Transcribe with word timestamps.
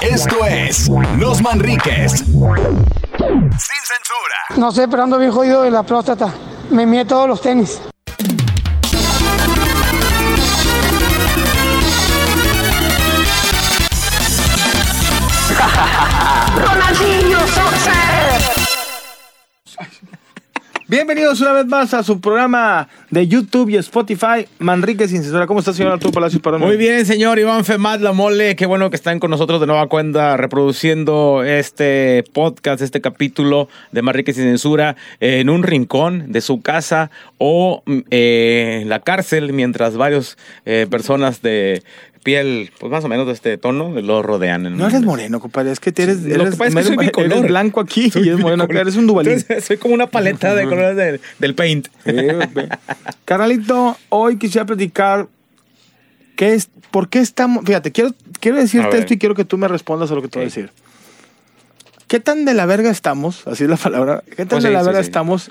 Esto 0.00 0.42
es 0.46 0.88
Los 1.18 1.42
Manriques. 1.42 2.12
Sin 2.12 2.32
censura. 2.32 3.56
No 4.56 4.72
sé, 4.72 4.88
pero 4.88 5.02
ando 5.02 5.18
bien 5.18 5.30
jodido 5.30 5.62
de 5.62 5.70
la 5.70 5.82
próstata. 5.82 6.32
Me 6.70 6.86
mide 6.86 7.04
todos 7.04 7.28
los 7.28 7.42
tenis. 7.42 7.78
Bienvenidos 20.88 21.40
una 21.42 21.52
vez 21.52 21.66
más 21.66 21.92
a 21.92 22.02
su 22.02 22.18
programa 22.18 22.88
de 23.10 23.28
YouTube 23.28 23.68
y 23.70 23.76
Spotify, 23.76 24.46
Manrique 24.58 25.06
Sin 25.08 25.22
Censura. 25.22 25.46
¿Cómo 25.46 25.60
está, 25.60 25.72
señor 25.72 25.92
Arturo 25.92 26.12
Palacios? 26.12 26.42
Perdón. 26.42 26.62
Muy 26.62 26.76
bien, 26.76 27.06
señor 27.06 27.38
Iván 27.38 27.64
Femat 27.64 28.00
La 28.00 28.12
Mole. 28.12 28.56
Qué 28.56 28.66
bueno 28.66 28.90
que 28.90 28.96
están 28.96 29.20
con 29.20 29.30
nosotros 29.30 29.60
de 29.60 29.66
nueva 29.66 29.86
cuenta 29.86 30.36
reproduciendo 30.36 31.44
este 31.44 32.24
podcast, 32.32 32.82
este 32.82 33.00
capítulo 33.00 33.68
de 33.92 34.02
Manrique 34.02 34.32
Sin 34.32 34.44
Censura 34.44 34.96
en 35.20 35.48
un 35.50 35.62
rincón 35.62 36.32
de 36.32 36.40
su 36.40 36.60
casa 36.62 37.10
o 37.38 37.82
eh, 38.10 38.80
en 38.82 38.88
la 38.88 39.00
cárcel 39.00 39.52
mientras 39.52 39.96
varias 39.96 40.36
eh, 40.64 40.86
personas 40.90 41.42
de 41.42 41.82
piel, 42.24 42.72
pues 42.80 42.90
más 42.90 43.04
o 43.04 43.08
menos 43.08 43.28
de 43.28 43.32
este 43.34 43.56
tono, 43.56 44.00
lo 44.00 44.20
rodean. 44.20 44.76
No 44.76 44.88
eres 44.88 45.00
moreno, 45.02 45.38
compadre. 45.38 45.70
Es 45.70 45.78
que 45.78 45.90
eres, 45.96 46.22
Lo 46.24 46.28
que 46.28 46.34
eres, 46.42 46.56
pasa 46.56 46.66
es 46.70 46.74
que 46.74 46.82
soy 46.82 46.94
eres 46.94 47.06
bicolor. 47.06 47.46
blanco 47.46 47.78
aquí 47.80 48.10
Soy 48.10 48.24
y 48.24 48.28
eres 48.30 48.40
moreno. 48.40 48.64
bicolor. 48.64 48.82
Eres 48.82 48.96
un 48.96 49.06
dubalín. 49.06 49.32
Entonces, 49.34 49.64
soy 49.66 49.76
como 49.76 49.94
una 49.94 50.08
paleta 50.08 50.52
de 50.56 50.64
colores 50.68 50.96
del- 50.96 51.20
del 51.38 51.54
paint. 51.54 51.86
Sí. 52.04 52.10
Carnalito, 53.24 53.96
hoy 54.08 54.36
quisiera 54.38 54.64
platicar 54.66 55.28
qué 56.36 56.54
es, 56.54 56.68
por 56.90 57.08
qué 57.08 57.20
estamos. 57.20 57.64
Fíjate, 57.64 57.92
quiero, 57.92 58.14
quiero 58.40 58.58
decirte 58.58 58.98
esto 58.98 59.14
y 59.14 59.18
quiero 59.18 59.34
que 59.34 59.44
tú 59.44 59.58
me 59.58 59.68
respondas 59.68 60.10
a 60.10 60.14
lo 60.14 60.22
que 60.22 60.28
te 60.28 60.38
voy 60.38 60.44
a 60.44 60.48
decir. 60.48 60.70
¿Qué 62.08 62.20
tan 62.20 62.44
de 62.44 62.54
la 62.54 62.66
verga 62.66 62.90
estamos? 62.90 63.46
Así 63.46 63.64
es 63.64 63.70
la 63.70 63.76
palabra. 63.76 64.22
¿Qué 64.28 64.46
tan 64.46 64.48
Pues 64.48 64.64
de 64.64 64.70
la 64.70 64.80
sí, 64.80 64.86
verga 64.86 65.02
sí. 65.02 65.06
estamos 65.06 65.50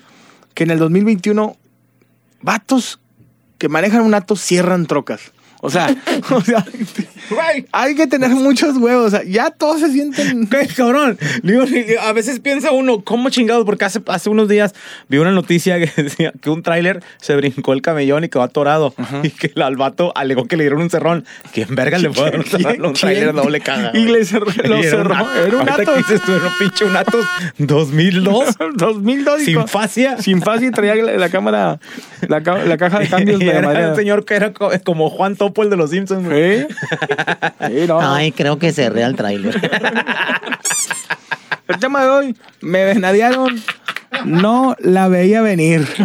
que 0.53 0.63
en 0.63 0.71
el 0.71 0.79
2021 0.79 1.57
vatos 2.41 2.99
que 3.57 3.69
manejan 3.69 4.01
un 4.01 4.13
ato 4.13 4.35
cierran 4.35 4.85
trocas? 4.85 5.31
O 5.65 5.69
sea, 5.69 5.87
o 6.31 6.41
sea, 6.41 6.63
hay 7.71 7.95
que 7.95 8.07
tener 8.07 8.29
muchos 8.29 8.77
huevos. 8.77 9.07
O 9.07 9.09
sea, 9.09 9.23
ya 9.23 9.49
todos 9.49 9.79
se 9.81 9.91
sienten. 9.91 10.47
¿Qué, 10.49 10.67
cabrón? 10.67 11.17
Digo, 11.43 11.63
a 12.01 12.13
veces 12.13 12.39
piensa 12.39 12.71
uno, 12.71 13.03
¿cómo 13.03 13.29
chingados? 13.29 13.65
Porque 13.65 13.85
hace, 13.85 13.99
hace 14.07 14.29
unos 14.29 14.47
días 14.47 14.73
vi 15.09 15.17
una 15.17 15.31
noticia 15.31 15.79
que 15.79 15.89
decía 16.03 16.33
que 16.41 16.49
un 16.49 16.61
tráiler 16.63 17.01
se 17.19 17.35
brincó 17.35 17.73
el 17.73 17.81
camellón 17.81 18.23
y 18.23 18.29
quedó 18.29 18.43
atorado. 18.43 18.93
Y 19.23 19.29
que 19.31 19.51
el 19.55 19.61
al 19.61 19.75
vato 19.75 20.11
alegó 20.15 20.45
que 20.45 20.57
le 20.57 20.63
dieron 20.63 20.81
un 20.81 20.89
cerrón. 20.89 21.25
¿Quién 21.53 21.73
verga 21.75 21.97
le 21.97 22.11
fue 22.13 22.27
a 22.27 22.31
dar 22.31 22.39
un 22.39 22.45
cerrón 22.45 22.85
un 22.85 22.93
tráiler 22.93 23.33
doble 23.33 23.59
caga? 23.61 23.91
Y 23.93 24.05
le 24.05 24.21
cerró- 24.25 24.53
lo 24.67 24.83
cerró. 24.83 25.15
Era 25.45 25.57
un 25.57 25.69
Atos. 25.69 25.97
dices 25.97 26.21
tú, 26.23 26.31
era 26.33 26.45
un 26.45 26.57
pinche 26.59 26.85
un 26.85 26.95
Atos 26.95 27.25
2002. 27.57 28.55
2002. 28.75 29.41
y 29.41 29.45
Sin 29.45 29.67
fascia. 29.67 30.17
Sin 30.21 30.41
fascia 30.41 30.67
y 30.67 30.71
traía 30.71 30.95
la, 30.95 31.13
la 31.13 31.29
cámara, 31.29 31.79
la, 32.27 32.41
ca- 32.43 32.63
la 32.63 32.77
caja 32.77 32.99
de 32.99 33.07
cambios. 33.07 33.41
Y 33.41 33.45
de 33.45 33.51
era 33.51 33.61
madera. 33.61 33.89
un 33.89 33.95
señor 33.95 34.25
que 34.25 34.35
era 34.35 34.53
co- 34.53 34.71
como 34.83 35.09
Juan 35.09 35.35
El 35.63 35.69
de 35.69 35.77
los 35.77 35.89
Simpsons. 35.89 36.27
¿Sí? 36.27 36.65
Sí, 37.67 37.87
no. 37.87 37.99
Ay, 38.01 38.31
creo 38.31 38.59
que 38.59 38.71
cerré 38.71 39.03
al 39.03 39.15
tráiler. 39.15 39.55
El 41.67 41.79
tema 41.79 42.03
de 42.03 42.09
hoy, 42.09 42.35
me 42.61 42.83
venadearon. 42.85 43.61
No 44.25 44.75
la 44.79 45.07
veía 45.07 45.41
venir. 45.41 45.87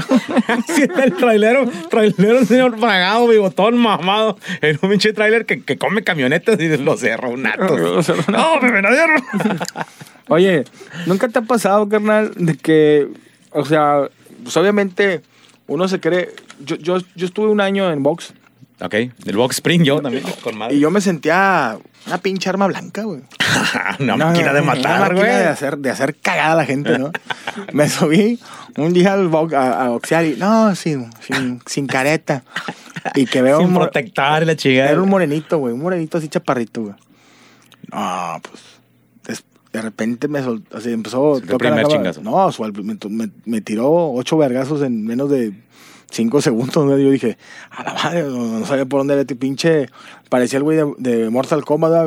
Sí, 0.66 0.82
el 0.82 1.14
trailero, 1.14 1.70
trailero, 1.90 2.40
un 2.40 2.46
señor 2.46 2.76
fragado, 2.76 3.28
bigotón, 3.28 3.76
mamado, 3.76 4.36
en 4.60 4.78
un 4.82 4.90
pinche 4.90 5.12
trailer 5.12 5.46
que, 5.46 5.62
que 5.62 5.78
come 5.78 6.02
camionetas 6.02 6.58
y 6.58 6.76
lo 6.76 6.96
cerró 6.96 7.30
un 7.30 7.46
ato. 7.46 7.78
Lo 7.78 8.02
cerró 8.02 8.24
un 8.26 8.34
No, 8.34 8.60
me 8.60 8.72
venadearon. 8.72 9.22
Oye, 10.28 10.64
¿nunca 11.06 11.28
te 11.28 11.38
ha 11.38 11.42
pasado, 11.42 11.88
carnal, 11.88 12.32
de 12.34 12.56
que, 12.56 13.08
o 13.52 13.64
sea, 13.64 14.08
pues 14.42 14.56
obviamente 14.56 15.22
uno 15.68 15.86
se 15.86 16.00
cree. 16.00 16.30
Yo, 16.64 16.77
yo, 16.77 16.98
yo 17.14 17.27
estuve 17.27 17.46
un 17.48 17.60
año 17.60 17.92
en 17.92 18.02
box 18.02 18.34
Ok, 18.83 18.95
del 19.24 19.36
Box 19.36 19.57
Spring 19.57 19.83
yo 19.83 20.01
también, 20.01 20.24
con 20.42 20.57
madre. 20.57 20.74
y 20.74 20.80
yo 20.80 20.91
me 20.91 21.01
sentía 21.02 21.79
una 22.07 22.18
pinche 22.18 22.48
arma 22.48 22.67
blanca, 22.67 23.02
güey. 23.02 23.20
una 24.01 24.17
No, 24.17 24.27
máquina 24.27 24.52
de 24.55 24.61
una 24.63 24.74
matar, 24.74 25.01
máquina 25.01 25.20
güey. 25.20 25.33
de 25.33 25.45
hacer, 25.48 25.79
de 25.79 25.91
hacer 25.91 26.17
cagada 26.17 26.52
a 26.52 26.57
la 26.57 26.64
gente, 26.64 26.98
¿no? 26.98 27.11
Me 27.74 27.89
subí 27.90 28.39
un 28.79 28.92
día 28.95 29.13
al 29.13 29.29
bo- 29.29 29.48
a, 29.55 29.85
a 29.85 29.89
boxear 29.90 30.24
y, 30.24 30.36
no, 30.36 30.74
sin, 30.74 31.11
sin, 31.20 31.61
sin 31.67 31.86
careta. 31.86 32.42
Y 33.14 33.27
que 33.27 33.42
veo 33.42 33.61
Sin 33.61 33.74
protectar 33.74 34.46
la 34.46 34.57
chica. 34.57 34.89
era 34.90 35.01
un 35.02 35.08
morenito, 35.11 35.58
güey, 35.58 35.74
un 35.74 35.80
morenito 35.80 36.17
así 36.19 36.29
chaparrito, 36.29 36.83
güey. 36.83 36.95
No, 37.92 38.40
pues, 38.48 38.63
des- 39.27 39.45
de 39.73 39.83
repente 39.83 40.29
me 40.29 40.42
soltó, 40.42 40.77
así 40.79 40.90
empezó... 40.92 41.36
Sí, 41.36 41.42
el 41.45 41.48
la 41.51 41.58
primer 41.58 41.86
chingazo. 41.86 42.23
No, 42.23 42.51
su- 42.52 42.63
me, 42.63 42.96
me- 43.11 43.30
me 43.45 43.61
tiró 43.61 44.13
ocho 44.13 44.36
vergazos 44.39 44.83
en 44.83 45.05
menos 45.05 45.29
de 45.30 45.52
cinco 46.10 46.40
segundos, 46.42 46.84
¿no? 46.84 46.98
Yo 46.98 47.10
dije, 47.10 47.38
a 47.70 47.82
la 47.84 47.94
madre, 47.94 48.22
no, 48.24 48.58
no 48.60 48.66
sabía 48.66 48.84
por 48.86 49.00
dónde 49.00 49.16
vete, 49.16 49.34
pinche... 49.36 49.88
Parecía 50.28 50.58
el 50.58 50.62
güey 50.62 50.76
de, 50.76 50.92
de 50.98 51.28
Mortal 51.28 51.64
Kombat. 51.64 52.06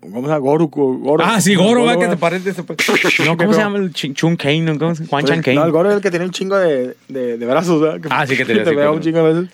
¿cómo 0.00 0.16
se 0.16 0.22
llama? 0.22 0.38
Goru, 0.38 0.68
Goro. 0.68 1.24
Ah, 1.24 1.40
sí, 1.40 1.54
Goro, 1.54 1.82
¿verdad? 1.84 1.92
que 1.94 1.98
¿verdad? 2.00 2.14
te 2.14 2.20
parece. 2.20 2.50
No, 3.24 3.36
¿cómo 3.36 3.52
se 3.52 3.60
llama 3.60 3.78
el 3.78 3.92
Chun 3.92 4.34
Kane? 4.36 4.62
¿no? 4.62 4.76
¿Cómo 4.76 4.96
se- 4.96 5.06
Juan 5.06 5.24
Chan 5.24 5.42
Kane. 5.42 5.54
No, 5.54 5.64
el 5.64 5.70
Goro 5.70 5.90
es 5.90 5.94
el 5.96 6.02
que 6.02 6.10
tiene 6.10 6.24
un 6.24 6.32
chingo 6.32 6.56
de, 6.58 6.96
de, 7.06 7.38
de 7.38 7.46
brazos, 7.46 7.80
¿verdad? 7.80 8.00
Que- 8.00 8.08
Ah, 8.10 8.26
sí, 8.26 8.36
que 8.36 8.44
tenía 8.46 8.64
te 8.64 8.70
así 8.70 8.76
vea 8.76 8.86
como- 8.86 8.96
un 8.96 9.02
chingo 9.04 9.18
de 9.22 9.32
veces. 9.32 9.50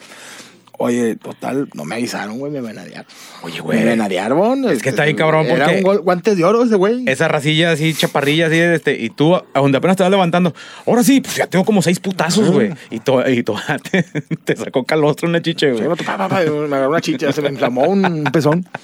Oye, 0.84 1.14
total, 1.14 1.68
no 1.74 1.84
me 1.84 1.94
avisaron, 1.94 2.40
güey, 2.40 2.50
me 2.50 2.60
venadearon. 2.60 3.06
Oye, 3.42 3.54
Me 3.58 3.60
güey. 3.60 3.84
venadearon. 3.84 4.64
Es 4.68 4.82
que 4.82 4.88
está 4.88 5.04
bien 5.04 5.16
cabrón, 5.16 5.46
Era 5.46 5.66
porque- 5.66 5.82
un 5.84 5.98
guante 5.98 6.34
de 6.34 6.44
oro 6.44 6.64
ese 6.64 6.74
güey. 6.74 7.04
Esa 7.06 7.28
racilla 7.28 7.70
así, 7.70 7.94
chaparrilla 7.94 8.48
así, 8.48 8.58
este, 8.58 9.00
y 9.00 9.08
tú, 9.10 9.36
a 9.36 9.44
donde 9.54 9.78
apenas 9.78 9.96
te 9.96 10.02
vas 10.02 10.10
levantando, 10.10 10.52
ahora 10.84 11.04
sí, 11.04 11.20
pues 11.20 11.36
ya 11.36 11.46
tengo 11.46 11.64
como 11.64 11.82
seis 11.82 12.00
putazos, 12.00 12.50
güey. 12.50 12.72
Y, 12.90 12.98
to, 12.98 13.28
y 13.30 13.44
to- 13.44 13.54
te, 13.92 14.02
te 14.02 14.56
sacó 14.56 14.84
calostro 14.84 15.28
una 15.28 15.40
chiche, 15.40 15.72
Sí, 15.72 15.84
güey. 15.84 15.88
me, 15.88 16.66
me 16.68 16.76
agarró 16.76 16.90
una 16.90 17.00
chicha, 17.00 17.30
se 17.32 17.42
me 17.42 17.50
inflamó 17.50 17.82
un 17.84 18.24
pezón. 18.32 18.66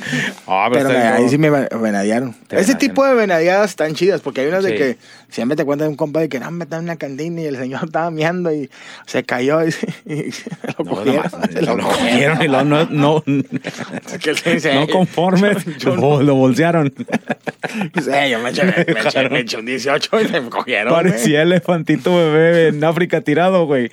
Ah, 0.46 0.68
Pero 0.72 0.88
me- 0.88 0.94
está 0.94 1.14
ahí 1.16 1.28
sí 1.28 1.36
me 1.36 1.50
ven- 1.50 1.68
venadearon. 1.82 2.34
Te 2.46 2.58
Ese 2.60 2.74
tipo 2.74 3.04
de 3.04 3.14
venadeadas 3.14 3.70
están 3.70 3.94
chidas, 3.94 4.20
porque 4.20 4.40
hay 4.42 4.46
unas 4.46 4.62
de 4.64 4.74
que 4.76 4.98
siempre 5.28 5.56
te 5.56 5.64
cuentan 5.64 5.88
un 5.88 5.96
compa 5.96 6.20
de 6.20 6.28
que 6.28 6.40
no, 6.40 6.50
me 6.50 6.64
está 6.64 6.76
en 6.78 6.84
una 6.84 6.96
cantina 6.96 7.40
y 7.42 7.46
el 7.46 7.56
señor 7.56 7.82
estaba 7.86 8.10
miando 8.10 8.52
y 8.52 8.70
se 9.06 9.24
cayó 9.24 9.62
y, 9.66 9.68
y 10.06 10.32
se 10.32 10.48
lo 10.78 10.84
No, 10.84 10.90
cogieron. 10.90 11.24
nomás, 11.30 11.50
se 11.52 11.62
lo, 11.62 11.76
lo 11.76 11.87
cogieron 11.88 12.42
y 12.42 12.48
lo, 12.48 12.64
no, 12.64 12.86
no, 12.90 13.22
no 13.26 14.86
conformes, 14.92 15.64
Yo 15.78 15.96
lo, 15.96 16.22
lo 16.22 16.34
bolsearon. 16.34 16.92
Sí, 16.96 18.10
yo 18.30 18.38
me 18.38 18.50
eché, 18.50 18.64
me 18.64 18.72
eché- 19.00 19.30
me 19.30 19.40
eché 19.40 19.56
un 19.58 19.66
18 19.66 20.20
y 20.20 20.28
me 20.40 20.50
cogieron. 20.50 20.92
Parecía 20.92 21.42
elefantito 21.42 22.14
bebé 22.16 22.68
en 22.68 22.82
África 22.84 23.20
tirado, 23.20 23.66
güey. 23.66 23.90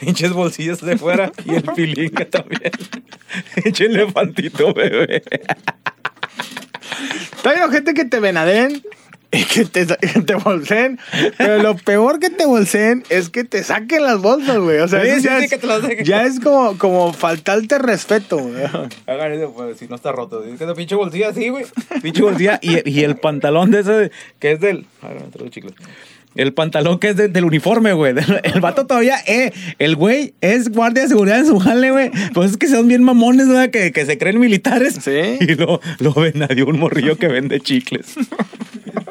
Pinches 0.00 0.32
bolsillos 0.32 0.80
de 0.80 0.96
fuera 0.96 1.30
y 1.44 1.54
el 1.54 1.62
pilinga 1.62 2.24
también. 2.26 2.70
Pinche 3.62 3.86
elefantito 3.86 4.72
bebé. 4.74 5.22
Está 7.36 7.52
bien, 7.54 7.70
gente 7.70 7.94
que 7.94 8.04
te 8.04 8.20
venadeen 8.20 8.82
y 9.34 9.44
que 9.44 9.64
te, 9.64 9.86
que 9.86 10.20
te 10.22 10.34
bolseen. 10.34 10.98
Pero 11.38 11.62
lo 11.62 11.76
peor 11.76 12.18
que 12.20 12.30
te 12.30 12.46
bolseen 12.46 13.02
es 13.08 13.28
que 13.30 13.44
te 13.44 13.62
saquen 13.62 14.02
las 14.04 14.20
bolsas, 14.20 14.58
güey. 14.58 14.78
O 14.78 14.88
sea, 14.88 15.02
Sí, 15.02 15.22
ya, 15.22 15.38
sí, 15.38 15.44
es, 15.44 15.50
que 15.50 15.58
te 15.58 15.66
las 15.66 15.82
ya 16.04 16.24
es 16.24 16.40
como, 16.40 16.78
como 16.78 17.12
faltarte 17.12 17.78
respeto, 17.78 18.38
güey. 18.38 18.64
Hagan 19.06 19.32
eso, 19.32 19.52
pues, 19.54 19.78
si 19.78 19.86
no 19.88 19.96
está 19.96 20.12
roto. 20.12 20.42
Es 20.44 20.58
que 20.58 20.66
pinche 20.74 20.94
bolsilla 20.94 21.28
así, 21.28 21.48
güey. 21.48 21.64
Pinche 22.02 22.22
bolsilla. 22.22 22.58
Y, 22.62 22.88
y 22.88 23.04
el 23.04 23.16
pantalón 23.16 23.70
de 23.70 23.80
ese, 23.80 24.10
que 24.38 24.52
es 24.52 24.60
del. 24.60 24.86
A 25.02 25.08
ver, 25.08 25.20
me 25.22 25.28
traigo 25.30 25.50
chicles. 25.50 25.74
El 26.34 26.52
pantalón 26.52 26.98
que 26.98 27.10
es 27.10 27.16
de- 27.16 27.28
del 27.28 27.44
uniforme, 27.44 27.92
güey. 27.92 28.12
El 28.42 28.60
vato 28.60 28.86
todavía, 28.88 29.18
eh, 29.28 29.52
el 29.78 29.94
güey 29.94 30.34
es 30.40 30.68
guardia 30.68 31.04
de 31.04 31.08
seguridad 31.08 31.38
en 31.38 31.46
su 31.46 31.60
jale, 31.60 31.92
güey. 31.92 32.10
Pues 32.32 32.50
es 32.50 32.56
que 32.56 32.66
son 32.66 32.88
bien 32.88 33.04
mamones, 33.04 33.46
¿verdad? 33.46 33.70
Que, 33.70 33.92
que 33.92 34.04
se 34.04 34.18
creen 34.18 34.40
militares. 34.40 34.98
Sí. 35.00 35.36
Y 35.40 35.54
lo, 35.54 35.80
lo 36.00 36.12
venadió 36.12 36.66
un 36.66 36.80
morrillo 36.80 37.16
que 37.18 37.28
vende 37.28 37.60
chicles. 37.60 38.14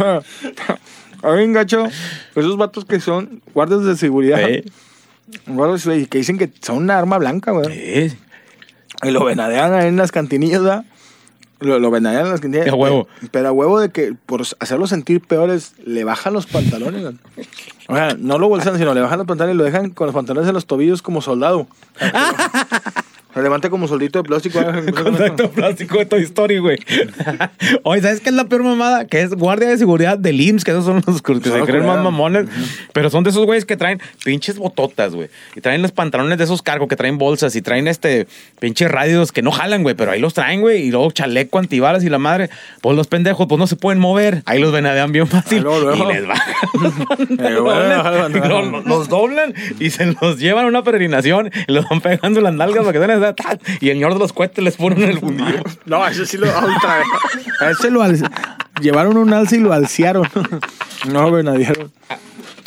A 1.22 1.30
ver, 1.30 1.52
gacho, 1.52 1.84
esos 2.34 2.56
vatos 2.56 2.84
que 2.86 2.98
son 3.00 3.42
guardias 3.54 3.84
de 3.84 3.96
seguridad, 3.96 4.40
Eh, 4.40 4.64
de- 4.64 6.06
que 6.08 6.18
dicen 6.18 6.38
que 6.38 6.50
son 6.62 6.78
una 6.78 6.98
arma 6.98 7.18
blanca, 7.18 7.50
güey. 7.52 7.66
eh, 7.70 8.16
Y 9.02 9.10
lo 9.10 9.24
venadean 9.24 9.74
ahí 9.74 9.88
en 9.88 9.96
las 9.96 10.12
cantinillas, 10.12 10.62
¿verdad? 10.62 10.84
Lo, 11.60 11.78
lo 11.78 11.90
venadean 11.90 12.24
en 12.24 12.30
las 12.32 12.40
cantinillas. 12.40 12.72
A 12.72 12.74
huevo. 12.76 13.06
Pero 13.30 13.48
a 13.48 13.52
huevo 13.52 13.78
de 13.80 13.90
que 13.90 14.14
por 14.26 14.42
hacerlo 14.60 14.86
sentir 14.86 15.20
peores, 15.20 15.74
le 15.84 16.04
bajan 16.04 16.32
los 16.32 16.46
pantalones. 16.46 17.02
güey. 17.02 17.14
O 17.88 17.94
sea, 17.96 18.16
no 18.18 18.38
lo 18.38 18.48
bolsan, 18.48 18.78
sino 18.78 18.94
le 18.94 19.02
bajan 19.02 19.18
los 19.18 19.26
pantalones 19.26 19.56
y 19.56 19.58
lo 19.58 19.64
dejan 19.64 19.90
con 19.90 20.06
los 20.06 20.14
pantalones 20.14 20.48
en 20.48 20.54
los 20.54 20.64
tobillos 20.66 21.02
como 21.02 21.20
soldado. 21.20 21.66
Se 23.32 23.42
levanta 23.42 23.70
como 23.70 23.86
soldito 23.86 24.18
de 24.18 24.24
plástico. 24.24 24.60
¿eh? 24.60 24.92
Contacto 24.92 25.50
plástico 25.50 25.98
de 25.98 26.06
Toy 26.06 26.22
Story, 26.22 26.58
güey. 26.58 26.78
Oye, 27.84 28.02
¿sabes 28.02 28.20
qué 28.20 28.30
es 28.30 28.34
la 28.34 28.44
peor 28.44 28.64
mamada? 28.64 29.06
Que 29.06 29.22
es 29.22 29.34
guardia 29.34 29.68
de 29.68 29.78
seguridad 29.78 30.18
del 30.18 30.40
IMSS, 30.40 30.64
que 30.64 30.70
esos 30.72 30.84
son 30.84 31.02
los 31.06 31.22
que 31.22 31.34
se 31.34 31.60
creen 31.62 31.86
más 31.86 32.02
mamones. 32.02 32.46
Pero 32.92 33.08
son 33.08 33.22
de 33.22 33.30
esos 33.30 33.46
güeyes 33.46 33.64
que 33.64 33.76
traen 33.76 34.00
pinches 34.24 34.58
bototas, 34.58 35.14
güey. 35.14 35.28
Y 35.54 35.60
traen 35.60 35.80
los 35.80 35.92
pantalones 35.92 36.38
de 36.38 36.44
esos 36.44 36.62
cargos 36.62 36.88
que 36.88 36.96
traen 36.96 37.18
bolsas 37.18 37.54
y 37.54 37.62
traen 37.62 37.86
este 37.86 38.26
pinches 38.58 38.90
radios 38.90 39.30
que 39.30 39.42
no 39.42 39.52
jalan, 39.52 39.82
güey. 39.82 39.94
Pero 39.94 40.10
ahí 40.10 40.20
los 40.20 40.34
traen, 40.34 40.60
güey. 40.60 40.82
Y 40.82 40.90
luego 40.90 41.10
chaleco 41.12 41.58
antibalas 41.58 42.02
y 42.02 42.08
la 42.08 42.18
madre. 42.18 42.50
Pues 42.80 42.96
los 42.96 43.06
pendejos, 43.06 43.46
pues 43.46 43.58
no 43.58 43.66
se 43.68 43.76
pueden 43.76 44.00
mover. 44.00 44.42
Ahí 44.46 44.58
los 44.58 44.72
venadean 44.72 45.12
bien 45.12 45.28
fácil. 45.28 45.58
Ah, 45.58 45.62
luego, 45.62 45.80
luego. 45.80 46.10
Y 46.10 46.14
les 46.14 46.26
bajan 46.26 46.54
los 46.80 46.92
Eh, 47.40 47.58
bueno, 47.60 48.02
pantalones, 48.02 48.72
los, 48.72 48.86
los 48.86 49.08
doblan 49.08 49.54
y 49.78 49.90
se 49.90 50.06
los 50.20 50.38
llevan 50.38 50.64
a 50.64 50.68
una 50.68 50.82
peregrinación 50.82 51.50
y 51.68 51.72
los 51.72 51.88
van 51.88 52.00
pegando 52.00 52.40
las 52.40 52.54
nalgas 52.54 52.84
para 52.84 52.92
que 52.92 52.98
den 52.98 53.19
y 53.80 53.88
el 53.88 53.96
señor 53.96 54.12
de 54.14 54.18
los 54.18 54.32
cohetes 54.32 54.62
les 54.64 54.76
ponen 54.76 55.02
en 55.02 55.10
el 55.10 55.18
fundillo. 55.20 55.62
No, 55.86 56.06
ese 56.06 56.26
sí 56.26 56.36
lo 56.36 56.46
ultra. 56.66 57.02
A 57.60 57.70
ese 57.70 57.90
lo 57.90 58.02
al- 58.02 58.18
llevaron 58.80 59.16
un 59.16 59.32
alce 59.32 59.56
y 59.56 59.60
lo 59.60 59.72
alciaron. 59.72 60.26
No, 61.10 61.30
venadieron. 61.30 61.90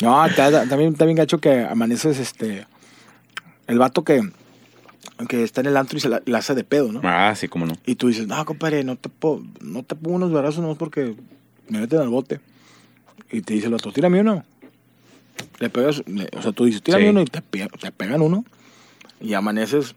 No, 0.00 0.26
ta- 0.34 0.50
ta- 0.50 0.66
también 0.66 0.94
bien 0.94 1.14
gacho 1.14 1.38
que 1.38 1.60
amaneces 1.64 2.18
este. 2.18 2.66
El 3.66 3.78
vato 3.78 4.04
que, 4.04 4.20
que 5.28 5.42
está 5.42 5.60
en 5.62 5.68
el 5.68 5.76
antro 5.76 5.96
y 5.96 6.00
se 6.00 6.08
la, 6.08 6.20
la 6.26 6.38
hace 6.38 6.54
de 6.54 6.64
pedo, 6.64 6.92
¿no? 6.92 7.00
Ah, 7.02 7.32
sí, 7.34 7.48
cómo 7.48 7.64
no. 7.66 7.74
Y 7.86 7.94
tú 7.94 8.08
dices, 8.08 8.26
no, 8.26 8.44
compadre, 8.44 8.84
no 8.84 8.96
te, 8.96 9.08
puedo, 9.08 9.42
no 9.60 9.82
te 9.82 9.94
pongo 9.94 10.16
unos 10.16 10.32
brazos 10.32 10.58
nomás 10.60 10.76
porque 10.76 11.14
me 11.68 11.80
meten 11.80 12.00
al 12.00 12.08
bote. 12.10 12.40
Y 13.30 13.40
te 13.40 13.54
dice 13.54 13.68
el 13.68 13.74
otro, 13.74 13.90
tírame 13.92 14.20
uno. 14.20 14.44
Le 15.60 15.70
pegas, 15.70 16.02
le- 16.06 16.28
o 16.36 16.42
sea, 16.42 16.52
tú 16.52 16.66
dices, 16.66 16.82
tírame 16.82 17.04
Sí. 17.04 17.10
uno 17.10 17.22
y 17.22 17.24
te 17.24 17.40
pegan 17.92 18.20
uno. 18.20 18.44
Y 19.20 19.32
amaneces, 19.32 19.94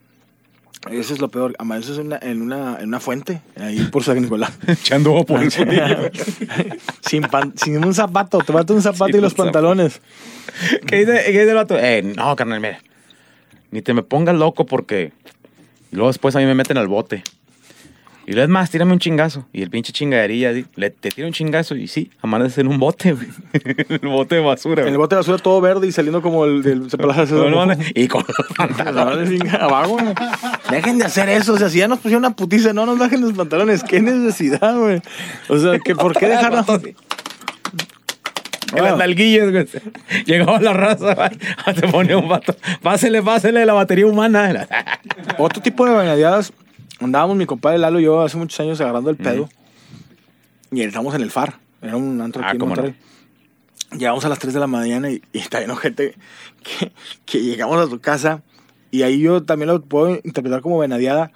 eso 0.90 1.14
es 1.14 1.20
lo 1.20 1.28
peor, 1.28 1.54
amaneces 1.58 1.98
en 1.98 2.06
una, 2.06 2.18
en 2.22 2.42
una, 2.42 2.78
en 2.80 2.88
una 2.88 3.00
fuente, 3.00 3.40
ahí 3.60 3.80
por 3.90 4.02
San 4.04 4.20
Nicolás. 4.20 4.52
Echando 4.66 5.24
por 5.24 5.42
el 5.42 5.50
sin, 7.00 7.22
pan- 7.22 7.54
sin 7.56 7.84
un 7.84 7.94
zapato, 7.94 8.38
te 8.38 8.52
falta 8.52 8.72
un 8.72 8.82
zapato 8.82 9.06
Sin 9.06 9.16
y 9.18 9.20
los 9.20 9.34
pantalones. 9.34 10.00
¿Qué 10.86 10.96
dice, 11.00 11.22
¿Qué 11.26 11.30
dice 11.32 11.50
el 11.50 11.54
vato? 11.54 11.78
Eh, 11.78 12.02
no, 12.02 12.34
carnal, 12.36 12.60
mira. 12.60 12.80
Ni 13.70 13.82
te 13.82 13.92
me 13.94 14.02
pongas 14.02 14.34
loco 14.34 14.64
porque 14.66 15.12
luego 15.90 16.08
después 16.08 16.34
a 16.36 16.38
mí 16.38 16.46
me 16.46 16.54
meten 16.54 16.78
al 16.78 16.88
bote. 16.88 17.22
Y 18.26 18.32
luego 18.32 18.44
es 18.44 18.50
más, 18.50 18.70
tírame 18.70 18.92
un 18.92 18.98
chingazo. 18.98 19.46
Y 19.54 19.62
el 19.62 19.70
pinche 19.70 19.90
chingadería 19.90 20.52
le, 20.52 20.90
te 20.90 21.08
tira 21.10 21.26
un 21.26 21.32
chingazo 21.32 21.74
y 21.76 21.88
sí, 21.88 22.10
amaneces 22.20 22.58
en 22.58 22.68
un 22.68 22.78
bote, 22.78 23.12
güey. 23.14 23.26
el 23.88 24.00
bote 24.06 24.34
de 24.34 24.40
basura, 24.42 24.82
En 24.82 24.88
el 24.88 24.98
bote 24.98 25.14
de 25.14 25.20
basura 25.20 25.38
todo 25.38 25.62
verde 25.62 25.86
y 25.86 25.92
saliendo 25.92 26.20
como 26.20 26.44
el 26.44 26.62
del 26.62 26.82
Plaza 26.88 27.24
Y 27.94 28.06
con 28.06 28.24
los 28.28 28.46
pantalones. 28.54 29.40
Abajo, 29.54 29.92
güey. 29.92 30.14
Dejen 30.70 30.98
de 30.98 31.04
hacer 31.04 31.28
eso. 31.28 31.54
O 31.54 31.58
sea, 31.58 31.68
si 31.70 31.78
ya 31.78 31.88
nos 31.88 31.98
pusieron 31.98 32.24
una 32.24 32.36
putiza, 32.36 32.72
no 32.72 32.86
nos 32.86 32.98
bajen 32.98 33.20
los 33.20 33.32
pantalones. 33.32 33.82
¿Qué 33.82 34.00
necesidad, 34.00 34.76
güey? 34.76 35.00
O 35.48 35.58
sea, 35.58 35.78
que 35.78 35.94
¿por 35.94 36.16
qué 36.16 36.28
dejarnos? 36.28 36.66
En 38.74 38.84
las 38.84 38.98
nalguillas, 38.98 39.50
güey. 39.50 39.66
Llegaba 40.26 40.60
la 40.60 40.72
raza, 40.74 41.14
güey. 41.14 41.30
te 41.80 41.88
ponía 41.88 42.18
un 42.18 42.28
vato. 42.28 42.54
Pásele, 42.82 43.22
pásele 43.22 43.64
la 43.64 43.72
batería 43.72 44.06
humana. 44.06 44.68
Otro 45.38 45.62
tipo 45.62 45.86
de 45.86 45.92
bañadeadas. 45.92 46.52
Andábamos 47.00 47.36
mi 47.36 47.46
compadre 47.46 47.78
Lalo 47.78 48.00
y 48.00 48.04
yo 48.04 48.20
hace 48.20 48.36
muchos 48.36 48.58
años 48.60 48.80
agarrando 48.80 49.10
el 49.10 49.16
pedo. 49.16 49.48
Y 50.70 50.82
estábamos 50.82 51.14
en 51.14 51.22
el 51.22 51.30
FAR. 51.30 51.54
Era 51.80 51.96
un 51.96 52.20
antro 52.20 52.42
Ah, 52.44 52.50
aquí 52.50 52.62
en 52.62 52.68
no. 52.68 52.94
Llegamos 53.96 54.24
a 54.24 54.28
las 54.28 54.38
3 54.38 54.52
de 54.52 54.60
la 54.60 54.66
mañana 54.66 55.10
y, 55.10 55.22
y 55.32 55.38
está 55.38 55.60
bien 55.60 55.70
ojete 55.70 56.14
que, 56.62 56.92
que 57.24 57.40
llegamos 57.40 57.80
a 57.80 57.88
su 57.88 58.00
casa. 58.00 58.42
Y 58.90 59.02
ahí 59.02 59.20
yo 59.20 59.42
también 59.42 59.68
lo 59.68 59.82
puedo 59.82 60.20
interpretar 60.24 60.60
como 60.60 60.78
venadeada. 60.78 61.30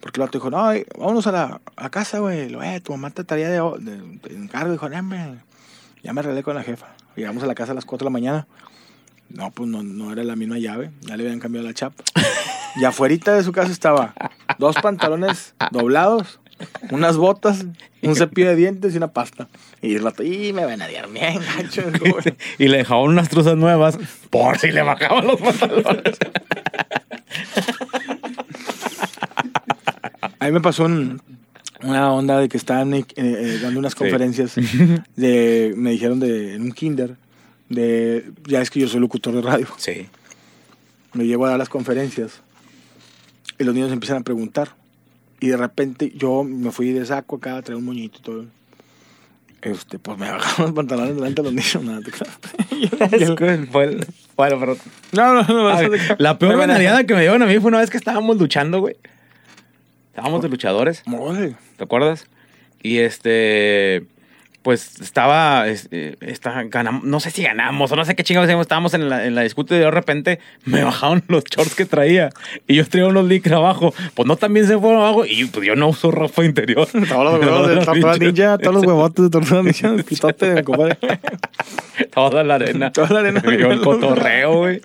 Porque 0.00 0.20
el 0.20 0.26
vato 0.26 0.38
dijo, 0.38 0.50
no, 0.50 0.72
vámonos 0.98 1.26
a 1.28 1.32
la 1.32 1.60
a 1.76 1.90
casa, 1.90 2.18
güey. 2.18 2.52
Eh, 2.52 2.80
tu 2.80 2.92
mamá 2.92 3.10
te 3.10 3.22
tarea 3.22 3.48
de, 3.48 3.60
de, 3.78 3.96
de 4.00 4.34
encargo. 4.34 4.72
Dijo, 4.72 4.86
hombre, 4.86 5.38
ya 6.02 6.12
me 6.12 6.20
arreglé 6.20 6.42
con 6.42 6.56
la 6.56 6.62
jefa. 6.62 6.88
Llegamos 7.14 7.42
a 7.44 7.46
la 7.46 7.54
casa 7.54 7.72
a 7.72 7.74
las 7.74 7.84
4 7.84 8.04
de 8.04 8.10
la 8.10 8.12
mañana. 8.12 8.46
No, 9.28 9.50
pues 9.50 9.68
no, 9.68 9.82
no 9.82 10.12
era 10.12 10.24
la 10.24 10.34
misma 10.34 10.58
llave. 10.58 10.90
Ya 11.02 11.16
le 11.16 11.24
habían 11.24 11.38
cambiado 11.38 11.66
la 11.66 11.74
chapa. 11.74 12.02
Y 12.76 12.84
afuera 12.84 13.34
de 13.34 13.44
su 13.44 13.52
casa 13.52 13.70
estaba 13.70 14.14
dos 14.58 14.76
pantalones 14.76 15.54
doblados, 15.70 16.40
unas 16.90 17.16
botas, 17.16 17.64
un 18.02 18.16
cepillo 18.16 18.48
de 18.48 18.56
dientes 18.56 18.94
y 18.94 18.96
una 18.96 19.12
pasta. 19.12 19.48
Y 19.80 19.94
el 19.96 20.02
vato, 20.02 20.22
y 20.22 20.52
me 20.52 20.64
van 20.64 20.80
a 20.82 20.88
dar 20.90 21.08
bien, 21.10 21.40
gacho. 21.56 21.82
y 22.58 22.68
le 22.68 22.78
dejaban 22.78 23.04
unas 23.08 23.28
truzas 23.28 23.56
nuevas 23.56 23.98
por 24.30 24.58
si 24.58 24.70
le 24.70 24.82
bajaban 24.82 25.26
los 25.26 25.40
pantalones. 25.40 26.16
A 30.38 30.46
mí 30.46 30.52
me 30.52 30.60
pasó 30.60 30.84
un- 30.84 31.20
una 31.82 32.12
onda 32.12 32.38
de 32.38 32.48
que 32.48 32.56
estaban 32.56 32.94
eh, 32.94 33.04
eh, 33.16 33.58
dando 33.62 33.78
unas 33.80 33.92
Sí. 33.92 33.98
conferencias. 33.98 34.54
De, 35.16 35.72
me 35.76 35.90
dijeron 35.90 36.20
de, 36.20 36.54
en 36.54 36.62
un 36.62 36.72
kinder, 36.72 37.16
de, 37.68 38.30
ya 38.46 38.60
es 38.60 38.70
que 38.70 38.80
yo 38.80 38.88
soy 38.88 39.00
locutor 39.00 39.34
de 39.34 39.42
radio. 39.42 39.66
Sí. 39.76 40.08
me 41.14 41.24
llevo 41.26 41.46
a 41.46 41.50
dar 41.50 41.58
las 41.58 41.68
conferencias 41.68 42.40
y 43.58 43.64
los 43.64 43.74
niños 43.74 43.92
empiezan 43.92 44.18
a 44.18 44.20
preguntar. 44.22 44.70
Y 45.42 45.48
de 45.48 45.56
repente 45.56 46.12
yo 46.16 46.44
me 46.44 46.70
fui 46.70 46.92
de 46.92 47.04
saco 47.04 47.36
acá, 47.36 47.60
traía 47.62 47.76
un 47.76 47.84
moñito 47.84 48.18
y 48.18 48.22
todo. 48.22 48.44
Este, 49.60 49.98
pues 49.98 50.16
me 50.18 50.30
bajaron 50.30 50.66
los 50.66 50.72
pantalones 50.74 51.14
delante 51.16 51.42
de 51.42 51.50
los 51.50 51.54
niños. 51.54 51.82
Nada, 51.84 52.00
creas. 52.00 53.68
Fue- 53.72 54.00
Bueno, 54.36 54.56
pero 54.60 54.76
no, 55.12 55.34
no, 55.34 55.42
no. 55.42 55.76
Ver, 55.90 56.16
la 56.18 56.38
peor 56.38 56.52
me 56.52 56.58
van 56.58 56.70
a- 56.70 56.74
venadiada 56.74 57.04
que 57.04 57.14
me 57.14 57.20
dieron 57.20 57.42
a 57.42 57.46
mí 57.46 57.58
fue 57.58 57.68
una 57.68 57.78
vez 57.80 57.90
que 57.90 57.96
estábamos 57.98 58.38
luchando, 58.38 58.80
güey. 58.80 58.96
Estábamos 60.10 60.42
de 60.42 60.48
luchadores, 60.48 61.02
Órale. 61.10 61.56
¿te 61.76 61.84
acuerdas? 61.84 62.26
Y 62.82 62.98
este, 62.98 64.04
pues 64.62 65.00
estaba, 65.00 65.66
este, 65.68 66.16
está- 66.20 66.62
ganamos, 66.64 67.04
no 67.04 67.18
sé 67.20 67.30
si 67.30 67.42
ganamos 67.42 67.90
o 67.90 67.96
no 67.96 68.04
sé 68.04 68.14
qué 68.14 68.22
chingados 68.22 68.48
estábamos 68.48 68.94
en 68.94 69.08
la, 69.08 69.26
en 69.26 69.34
la 69.34 69.42
disputa 69.42 69.74
y 69.74 69.78
de 69.80 69.90
repente 69.90 70.38
me 70.64 70.84
bajaron 70.84 71.22
los 71.28 71.44
shorts 71.44 71.74
que 71.74 71.84
traía 71.84 72.30
y 72.68 72.76
yo 72.76 72.86
traía 72.86 73.06
unos 73.08 73.24
licra 73.26 73.56
abajo. 73.56 73.92
Pues 74.14 74.26
no, 74.26 74.36
también 74.36 74.66
se 74.66 74.78
fueron 74.78 75.00
abajo 75.00 75.26
y 75.26 75.44
pues 75.46 75.66
yo 75.66 75.74
no 75.74 75.88
uso 75.88 76.10
ropa 76.10 76.44
interior. 76.44 76.86
Todos 77.08 77.24
los 77.24 77.40
huevos 77.40 77.68
de 77.68 77.74
Tortuga 77.84 78.16
Ninja, 78.18 78.58
todos 78.58 78.74
los 78.74 78.84
huevotes 78.86 79.24
de 79.24 79.30
Tortuga 79.30 79.62
Ninja, 79.62 79.96
pitote, 80.04 80.62
compadre. 80.64 80.96
Toda 82.14 82.42
la 82.44 82.54
arena. 82.56 82.92
Toda 82.92 83.08
la 83.10 83.20
arena. 83.20 83.42
Yo 83.44 83.70
el 83.70 83.80
cotorreo, 83.80 84.56
güey. 84.58 84.80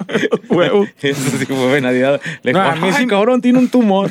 Huevos. 0.49 0.89
Eso 1.01 1.37
sí 1.37 1.45
fue 1.45 1.71
venadiada. 1.71 2.19
Le 2.43 2.53
No, 2.53 2.61
a 2.61 2.75
mí 2.75 2.81
"Ay, 2.87 2.93
sí- 3.03 3.07
cabrón, 3.07 3.41
tiene 3.41 3.59
un 3.59 3.69
tumor. 3.69 4.09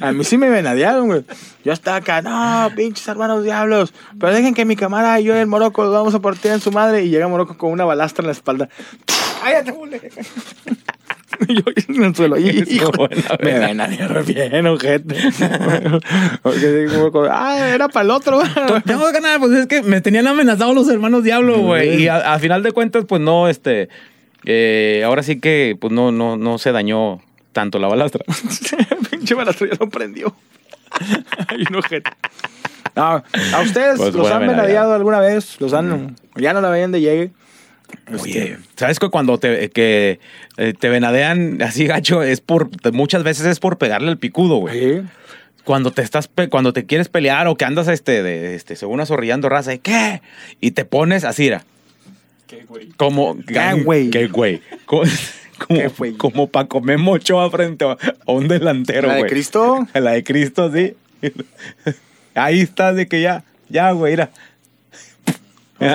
A 0.00 0.12
mí 0.12 0.24
sí 0.24 0.36
me 0.38 0.48
venadearon, 0.48 1.06
güey. 1.06 1.22
Yo 1.64 1.72
estaba 1.72 1.98
acá, 1.98 2.22
no, 2.22 2.70
pinches 2.74 3.06
hermanos 3.08 3.44
diablos. 3.44 3.92
Pero 4.18 4.32
dejen 4.34 4.54
que 4.54 4.64
mi 4.70 4.76
camarada 4.76 5.20
y 5.20 5.24
yo 5.24 5.34
el 5.34 5.46
Morocco 5.48 5.82
los 5.82 5.92
vamos 5.92 6.14
a 6.14 6.20
partir 6.20 6.52
en 6.52 6.60
su 6.60 6.70
madre. 6.70 7.02
Y 7.04 7.10
llega 7.10 7.26
Morocco 7.28 7.58
con 7.58 7.72
una 7.72 7.84
balastra 7.84 8.22
en 8.22 8.26
la 8.26 8.32
espalda. 8.32 8.68
¡Cállate, 9.42 9.72
bule! 9.72 10.00
Y 11.48 11.54
yo 11.54 11.62
en 11.88 12.04
el 12.04 12.14
suelo. 12.14 12.38
Y, 12.38 12.48
hijo, 12.68 12.92
me 13.42 13.58
venadearon 13.58 14.24
bien, 14.26 14.66
ojete. 14.66 15.16
Porque 16.42 16.68
digo, 16.72 17.10
como, 17.10 17.28
ah, 17.30 17.68
era 17.68 17.88
para 17.88 18.04
el 18.04 18.10
otro. 18.10 18.40
Tengo 18.84 19.06
que 19.06 19.12
ganar, 19.12 19.40
pues 19.40 19.52
es 19.52 19.66
que 19.66 19.82
me 19.82 20.00
tenían 20.00 20.26
amenazados 20.26 20.74
los 20.74 20.88
hermanos 20.88 21.24
Diablo, 21.24 21.58
güey. 21.58 22.02
Y 22.02 22.08
a, 22.08 22.34
a 22.34 22.38
final 22.38 22.62
de 22.62 22.72
cuentas, 22.72 23.04
pues 23.08 23.20
no, 23.22 23.48
este. 23.48 23.88
eh, 24.44 25.02
ahora 25.04 25.22
sí 25.22 25.40
que, 25.40 25.76
pues 25.80 25.92
no, 25.92 26.12
no, 26.12 26.36
no 26.36 26.58
se 26.58 26.72
dañó 26.72 27.20
tanto 27.52 27.78
la 27.78 27.88
balastra. 27.88 28.24
Pinche 29.10 29.34
balastra 29.34 29.68
ya 29.68 29.76
lo 29.80 29.88
prendió. 29.88 30.34
Hay 31.48 31.64
un 31.70 31.76
ojete. 31.76 32.10
No, 32.96 33.02
¿A 33.54 33.60
ustedes 33.62 33.98
Pues 33.98 34.14
los 34.14 34.30
han 34.30 34.46
venadeado 34.46 34.94
alguna 34.94 35.20
vez? 35.20 35.60
¿Los 35.60 35.72
han, 35.72 36.16
ya 36.36 36.52
no 36.52 36.60
la 36.60 36.70
veían 36.70 36.92
de 36.92 37.00
llegue? 37.00 37.30
Oye, 38.20 38.58
¿sabes 38.76 38.98
que 38.98 39.08
cuando 39.08 39.38
te, 39.38 39.70
que, 39.70 40.20
eh, 40.56 40.74
te 40.78 40.88
venadean 40.88 41.60
así 41.62 41.86
gacho 41.86 42.22
es 42.22 42.40
por, 42.40 42.70
muchas 42.92 43.22
veces 43.24 43.46
es 43.46 43.58
por 43.60 43.78
pegarle 43.78 44.10
el 44.10 44.18
picudo, 44.18 44.56
güey. 44.56 44.78
Sí. 45.00 45.08
Cuando 45.64 45.90
te 45.90 46.02
estás, 46.02 46.28
cuando 46.50 46.72
te 46.72 46.86
quieres 46.86 47.08
pelear 47.08 47.46
o 47.48 47.56
que 47.56 47.64
andas 47.64 47.88
este, 47.88 48.22
de, 48.22 48.54
este, 48.54 48.76
según 48.76 49.00
azorrillando 49.00 49.48
raza, 49.48 49.74
¿y 49.74 49.78
qué? 49.78 50.22
Y 50.60 50.70
te 50.72 50.84
pones 50.84 51.24
así, 51.24 51.48
era. 51.48 51.64
Como, 52.96 53.36
¿Qué, 53.46 53.82
güey? 53.84 54.10
¿Qué, 54.10 54.26
güey? 54.28 54.60
Co- 54.86 55.02
Como, 55.58 55.78
¿Qué, 55.80 55.88
güey? 55.88 56.12
como 56.14 56.46
para 56.48 56.66
comer 56.68 56.98
mocho 56.98 57.40
a 57.40 57.50
frente 57.50 57.84
a 57.84 57.90
a 58.26 58.32
un 58.32 58.48
delantero, 58.48 59.08
¿La 59.08 59.14
de 59.14 59.20
güey. 59.20 59.30
Cristo? 59.30 59.86
La 59.94 60.12
de 60.12 60.24
Cristo, 60.24 60.72
sí. 60.72 60.94
Ahí 62.34 62.60
está, 62.60 62.92
de 62.92 63.06
que 63.08 63.20
ya, 63.22 63.44
ya, 63.68 63.90
güey, 63.92 64.12
mira. 64.12 64.30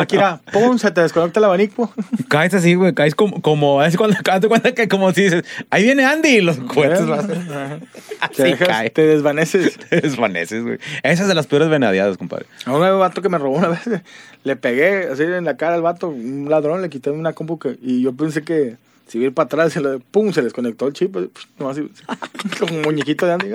Kira, 0.07 0.41
pum, 0.51 0.79
se 0.79 0.89
te 0.89 1.01
desconecta 1.01 1.39
el 1.39 1.43
abanico. 1.43 1.93
Caes 2.27 2.55
así, 2.55 2.73
güey, 2.73 2.95
caes 2.95 3.13
como, 3.13 3.39
como, 3.43 3.83
es 3.83 3.95
cuando 3.97 4.17
te 4.17 4.31
das 4.31 4.43
cuenta 4.47 4.73
que 4.73 4.87
como 4.87 5.11
si 5.13 5.25
dices, 5.25 5.43
ahí 5.69 5.83
viene 5.83 6.03
Andy 6.03 6.27
y 6.37 6.41
los 6.41 6.57
vas- 6.57 7.27
Te, 7.27 7.33
así 8.19 8.41
dejas- 8.43 8.67
cae. 8.67 8.89
te 8.89 9.05
desvaneces. 9.05 9.77
Te 9.89 10.01
desvaneces, 10.01 10.63
güey. 10.63 10.79
Esa 11.03 11.21
es 11.21 11.27
de 11.27 11.35
las 11.35 11.45
peores 11.45 11.69
venadeadas, 11.69 12.17
compadre. 12.17 12.47
A 12.65 12.73
un 12.73 12.79
vato 12.99 13.21
que 13.21 13.29
me 13.29 13.37
robó 13.37 13.57
una 13.57 13.67
vez, 13.67 13.81
le 14.43 14.55
pegué 14.55 15.07
así 15.11 15.21
en 15.21 15.45
la 15.45 15.55
cara 15.55 15.75
al 15.75 15.83
vato, 15.83 16.07
un 16.09 16.49
ladrón, 16.49 16.81
le 16.81 16.89
quité 16.89 17.11
una 17.11 17.33
compu 17.33 17.59
que, 17.59 17.77
y 17.79 18.01
yo 18.01 18.11
pensé 18.13 18.41
que 18.41 18.77
Si 19.07 19.19
ir 19.19 19.35
para 19.35 19.45
atrás, 19.45 19.71
se 19.73 19.81
le, 19.81 19.99
pum, 19.99 20.33
se 20.33 20.41
les 20.41 20.51
conectó 20.51 20.87
el 20.87 20.93
chip. 20.93 21.11
pues, 21.11 21.27
nomás 21.59 21.77
así, 21.77 21.87
como 22.59 22.73
un 22.77 22.81
muñequito 22.81 23.27
de 23.27 23.33
Andy. 23.33 23.49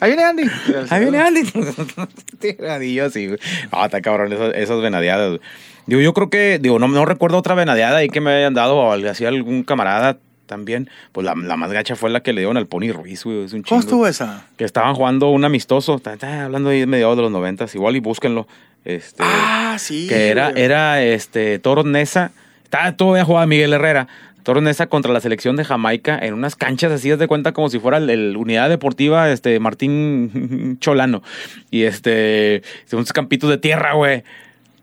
¡Ah! 0.00 0.04
Ahí 0.04 0.10
viene 0.10 0.24
Andy. 0.24 0.42
Ahí 0.90 1.00
viene 1.00 1.18
Andy. 1.20 1.42
Tiradillo 2.40 3.04
así, 3.06 3.26
güey. 3.26 3.38
Ah, 3.72 3.86
está 3.86 4.00
cabrón, 4.00 4.32
esas, 4.32 4.54
esas 4.54 4.80
venadeadas. 4.80 5.28
güey. 5.28 5.40
Digo, 5.86 6.00
yo 6.00 6.12
creo 6.14 6.30
que, 6.30 6.58
digo, 6.58 6.78
no, 6.78 6.88
no 6.88 7.04
recuerdo 7.04 7.38
otra 7.38 7.54
venadeada 7.54 7.98
ahí 7.98 8.08
que 8.08 8.20
me 8.20 8.30
hayan 8.32 8.54
dado 8.54 8.76
o 8.76 8.92
así 8.92 9.24
algún 9.24 9.62
camarada 9.62 10.18
también. 10.46 10.88
Pues 11.12 11.24
la, 11.24 11.34
la 11.34 11.56
más 11.56 11.72
gacha 11.72 11.96
fue 11.96 12.10
la 12.10 12.20
que 12.22 12.32
le 12.32 12.42
dieron 12.42 12.56
al 12.56 12.66
Pony 12.66 12.92
Ruiz, 12.92 13.24
güey. 13.24 13.44
Es 13.44 13.52
un 13.52 13.62
¿Cómo 13.62 13.80
chingo. 13.80 13.80
estuvo 13.80 14.06
esa? 14.06 14.46
Que 14.56 14.64
estaban 14.64 14.94
jugando 14.94 15.30
un 15.30 15.44
amistoso. 15.44 15.96
Está, 15.96 16.12
está 16.14 16.44
hablando 16.44 16.70
ahí 16.70 16.80
de 16.80 16.86
mediados 16.86 17.16
de 17.16 17.22
los 17.22 17.32
noventas. 17.32 17.74
Igual 17.74 17.96
y 17.96 18.00
búsquenlo. 18.00 18.46
Este, 18.84 19.22
Ah, 19.26 19.76
sí. 19.78 20.06
que 20.08 20.28
era, 20.28 20.50
güey. 20.50 20.62
era 20.62 21.02
este, 21.02 21.58
Toros 21.58 21.84
Nesa. 21.86 22.32
Estaba 22.64 22.92
todavía 22.92 23.24
jugaba 23.24 23.46
Miguel 23.46 23.72
Herrera. 23.72 24.08
Toros 24.48 24.62
Nesa 24.62 24.86
contra 24.86 25.12
la 25.12 25.20
selección 25.20 25.56
de 25.56 25.64
Jamaica 25.66 26.18
en 26.22 26.32
unas 26.32 26.56
canchas 26.56 26.90
así, 26.90 27.10
de 27.10 27.26
cuenta 27.28 27.52
como 27.52 27.68
si 27.68 27.78
fuera 27.78 27.98
el, 27.98 28.08
el 28.08 28.34
unidad 28.34 28.70
deportiva 28.70 29.30
este, 29.30 29.60
Martín 29.60 30.78
Cholano. 30.80 31.22
Y 31.70 31.82
este, 31.82 32.62
unos 32.94 33.12
campitos 33.12 33.50
de 33.50 33.58
tierra, 33.58 33.92
güey. 33.92 34.24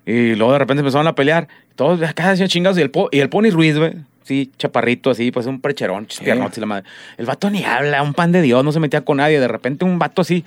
Y 0.06 0.36
luego 0.36 0.54
de 0.54 0.60
repente 0.60 0.82
empezaron 0.82 1.08
a 1.08 1.16
pelear. 1.16 1.48
Todos 1.76 2.00
acá 2.04 2.30
hacían 2.30 2.48
chingados. 2.48 2.78
Y 2.78 2.82
el, 2.82 2.92
po- 2.92 3.10
y 3.12 3.22
el 3.22 3.30
Pony 3.30 3.50
Ruiz, 3.50 3.76
güey. 3.76 3.94
Sí, 4.22 4.52
chaparrito 4.60 5.10
así, 5.10 5.32
pues 5.32 5.48
un 5.48 5.60
precherón, 5.60 6.06
chispiernotes 6.06 6.60
y 6.60 6.62
la 6.62 6.68
madre. 6.68 6.84
El 7.18 7.26
vato 7.26 7.50
ni 7.50 7.64
habla, 7.64 8.04
un 8.04 8.14
pan 8.14 8.32
de 8.32 8.44
Dios, 8.44 8.64
no 8.64 8.72
se 8.72 8.80
metía 8.80 9.02
con 9.02 9.18
nadie. 9.18 9.40
De 9.40 9.48
repente 9.48 9.84
un 9.84 9.98
vato 9.98 10.22
así, 10.22 10.46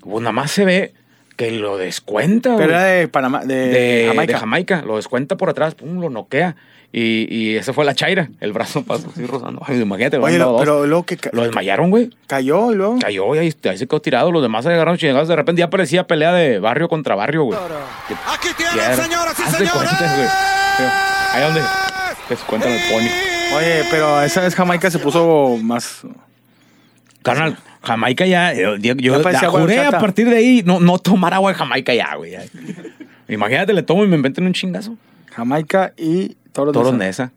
pues 0.00 0.20
nada 0.22 0.32
más 0.32 0.50
se 0.50 0.64
ve 0.64 0.94
que 1.36 1.50
lo 1.50 1.76
descuenta, 1.76 2.54
güey 2.54 2.64
Pero 2.66 2.78
era 2.78 2.84
de 2.84 3.06
Panamá, 3.08 3.44
de, 3.44 3.54
de, 3.54 4.04
Jamaica. 4.08 4.32
de 4.32 4.38
Jamaica. 4.38 4.82
Lo 4.86 4.96
descuenta 4.96 5.36
por 5.36 5.50
atrás, 5.50 5.74
pum, 5.74 6.00
lo 6.00 6.08
noquea. 6.08 6.56
Y, 6.92 7.26
y 7.30 7.56
esa 7.56 7.72
fue 7.72 7.84
la 7.84 7.94
chaira. 7.94 8.28
El 8.40 8.52
brazo 8.52 8.82
pasó 8.82 9.08
así 9.12 9.26
rozando. 9.26 9.60
Ay, 9.66 9.80
imagínate, 9.80 10.16
Oye, 10.18 10.38
lo- 10.38 10.56
pero 10.58 10.86
luego 10.86 11.04
que 11.04 11.18
Lo 11.32 11.42
desmayaron, 11.42 11.90
güey. 11.90 12.10
cayó 12.26 12.72
y 12.72 12.74
luego. 12.76 12.98
Cayó 13.00 13.34
y 13.34 13.38
ahí, 13.38 13.54
ahí 13.64 13.76
se 13.78 13.86
quedó 13.86 14.00
tirado. 14.00 14.32
Los 14.32 14.40
demás 14.42 14.64
se 14.64 14.70
agarraron 14.72 14.96
chingados. 14.96 15.28
De 15.28 15.36
repente 15.36 15.60
ya 15.60 15.68
parecía 15.68 16.06
pelea 16.06 16.32
de 16.32 16.58
barrio 16.58 16.88
contra 16.88 17.14
barrio, 17.14 17.44
güey. 17.44 17.58
Aquí 17.58 18.48
tienen, 18.56 18.76
era- 18.78 18.96
señoras 18.96 19.34
y 19.38 19.42
de 19.42 19.50
señores. 19.50 19.72
cuentas, 19.72 20.16
güey. 20.16 20.28
Pero, 20.78 20.90
Ahí 21.32 21.42
donde 21.42 21.60
que 22.28 22.36
se 22.36 22.44
cuentan 22.46 22.72
el 22.72 22.80
pony. 22.90 23.08
Oye, 23.58 23.84
pero 23.90 24.22
esa 24.22 24.40
vez 24.40 24.54
Jamaica 24.54 24.90
se 24.90 24.98
puso 24.98 25.58
más. 25.62 26.02
Carnal, 27.22 27.56
Jamaica 27.82 28.24
ya. 28.26 28.54
Yo, 28.54 28.76
yo- 28.76 28.94
yo 28.94 29.22
Ya 29.22 29.32
la 29.42 29.48
juré 29.50 29.80
a 29.80 29.98
partir 29.98 30.28
de 30.30 30.36
ahí 30.36 30.62
no, 30.64 30.80
no 30.80 30.98
tomar 30.98 31.34
agua 31.34 31.50
de 31.52 31.58
Jamaica 31.58 31.92
ya, 31.94 32.14
güey. 32.16 32.34
Imagínate, 33.28 33.72
le 33.72 33.82
tomo 33.82 34.04
y 34.04 34.08
me 34.08 34.16
inventen 34.16 34.46
un 34.46 34.52
chingazo. 34.52 34.96
Jamaica 35.34 35.92
y 35.98 36.36
Toros 36.56 36.72
Toros 36.72 36.94
Nesa. 36.94 37.32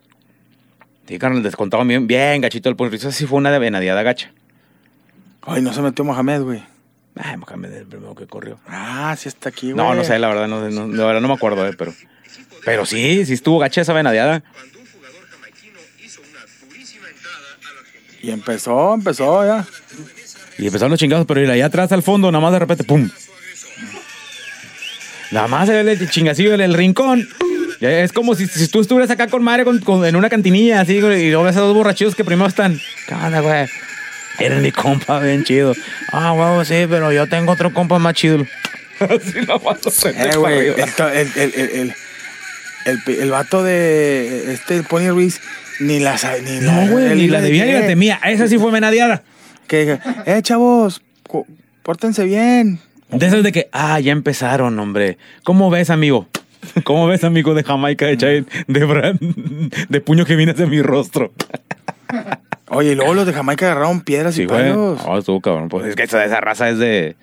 Sí, 1.06 1.20
carnal, 1.20 1.44
descontado 1.44 1.84
bien, 1.84 2.08
bien 2.08 2.40
gachito 2.40 2.70
el 2.70 2.78
pony. 2.78 2.94
Esa 2.94 3.12
sí 3.12 3.26
fue 3.26 3.38
una 3.38 3.52
de 3.52 3.60
venadiada 3.60 4.02
gacha. 4.02 4.32
Ay, 5.42 5.62
no 5.62 5.74
se 5.74 5.82
metió 5.82 6.06
Mohamed, 6.06 6.42
güey. 6.42 6.64
Ay, 7.16 7.36
Mohamed 7.36 7.74
el 7.74 7.86
primero 7.86 8.16
que 8.16 8.28
corrió. 8.28 8.60
Ah, 8.66 9.14
sí 9.20 9.28
está 9.28 9.50
aquí, 9.50 9.74
güey. 9.74 9.76
No, 9.76 9.94
no 9.94 10.06
sé, 10.06 10.18
la 10.20 10.30
verdad, 10.30 10.48
no, 10.48 10.70
no, 10.70 10.88
la 10.88 11.06
verdad 11.06 11.20
no 11.20 11.28
me 11.28 11.34
acuerdo, 11.34 11.68
eh, 11.68 11.76
pero. 11.78 11.94
Pero 12.64 12.86
sí, 12.86 13.26
sí 13.26 13.34
estuvo 13.34 13.60
gacha 13.60 13.82
esa 13.82 13.92
venadeada. 13.92 14.42
Y 18.22 18.32
empezó, 18.32 18.94
empezó 18.94 19.46
ya. 19.46 19.66
Y 20.58 20.68
empezaron 20.68 20.92
los 20.92 21.00
chingados, 21.00 21.26
pero 21.26 21.42
ir 21.42 21.52
allá 21.52 21.66
atrás 21.66 21.92
al 21.92 22.04
fondo, 22.04 22.32
nada 22.32 22.42
más 22.42 22.54
de 22.54 22.60
repente, 22.60 22.86
¡pum! 22.86 23.10
Nada 25.32 25.48
más 25.50 25.68
se 25.68 25.84
ve 25.84 25.92
el 25.92 26.10
chingacillo 26.10 26.54
en 26.54 26.62
el 26.62 26.74
rincón. 26.74 27.28
Ya 27.80 27.90
Es 28.02 28.12
como 28.12 28.36
si, 28.36 28.46
si 28.48 28.68
tú 28.68 28.82
estuvieras 28.82 29.10
acá 29.10 29.28
con 29.28 29.44
madre 29.44 29.64
con- 29.64 29.80
con- 29.80 30.06
en 30.06 30.16
una 30.16 30.30
cantinilla, 30.30 30.82
así, 30.82 30.96
y 30.98 31.00
luego 31.30 31.44
ves 31.44 31.56
a 31.56 31.62
dos 31.62 31.74
borrachos 31.76 32.16
que 32.16 32.26
primero 32.26 32.48
están. 32.50 32.80
¿Qué 33.08 33.14
onda, 33.14 33.40
güey? 33.40 33.68
Eres 34.40 34.62
mi 34.62 34.72
compa, 34.72 35.20
bien 35.20 35.44
chido. 35.44 35.74
Ah, 36.12 36.34
huevo, 36.34 36.64
sí, 36.66 36.86
pero 36.90 37.12
yo 37.12 37.28
tengo 37.28 37.52
otro 37.54 37.74
compa 37.74 38.00
más 38.00 38.14
chido. 38.16 38.46
Así 39.00 39.42
la 39.48 39.58
paso 39.60 39.90
Eh, 40.10 40.36
güey. 40.38 40.68
El, 40.68 41.32
el, 41.36 41.94
el, 42.86 43.00
el, 43.22 43.32
vato 43.32 43.64
de 43.64 44.52
este 44.54 44.78
el 44.78 44.84
Pony 44.84 45.10
Ruiz 45.10 45.40
ni 45.80 46.00
la. 46.00 46.18
Ni 46.44 46.60
la, 46.62 46.72
No, 46.86 46.92
güey, 46.92 47.16
ni 47.16 47.28
la 47.28 47.40
de 47.40 47.46
debía 47.48 47.66
ni 47.66 47.72
la 47.74 47.88
temía. 47.88 48.20
Esa 48.26 48.48
sí 48.48 48.58
fue 48.58 48.72
venadeada. 48.72 49.24
Que, 49.68 50.00
eh, 50.26 50.40
chavos, 50.42 51.02
pórtense 51.84 52.24
bien. 52.26 52.80
De 53.10 53.26
esas 53.28 53.44
de 53.44 53.52
que, 53.52 53.70
ah, 53.72 54.00
ya 54.00 54.12
empezaron, 54.12 54.78
hombre. 54.80 55.18
¿Cómo 55.44 55.70
ves, 55.70 55.90
amigo? 55.90 56.28
¿Cómo 56.84 57.08
ves, 57.08 57.24
amigo 57.24 57.54
de 57.54 57.64
Jamaica 57.64 58.06
de 58.06 58.18
Chay, 58.18 58.46
de, 58.68 58.86
Bran- 58.86 59.18
de 59.90 60.02
puño 60.02 60.26
que 60.26 60.36
viene 60.36 60.52
hacia 60.52 60.66
mi 60.68 60.82
rostro? 60.82 61.32
Oye, 62.70 62.92
y 62.92 62.96
luego 62.96 63.14
los 63.14 63.26
de 63.26 63.34
Jamaica 63.34 63.66
agarraron 63.66 64.02
piedras 64.02 64.36
Sí, 64.36 64.44
y 64.44 64.48
palos. 64.48 65.04
No, 65.06 65.18
estuvo 65.18 65.42
cabrón. 65.42 65.70
Pues 65.70 65.86
es 65.88 65.96
que 65.96 66.04
esa, 66.04 66.24
esa 66.26 66.40
raza 66.42 66.70
es 66.70 66.78
de. 66.78 67.16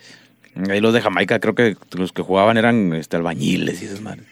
Ahí 0.70 0.80
los 0.80 0.94
de 0.94 1.00
Jamaica, 1.02 1.38
creo 1.38 1.54
que 1.54 1.76
los 1.96 2.12
que 2.12 2.22
jugaban 2.22 2.56
eran 2.56 2.94
este, 2.94 3.16
albañiles 3.16 3.82
y 3.82 3.84
esas 3.86 4.00
madres. 4.00 4.24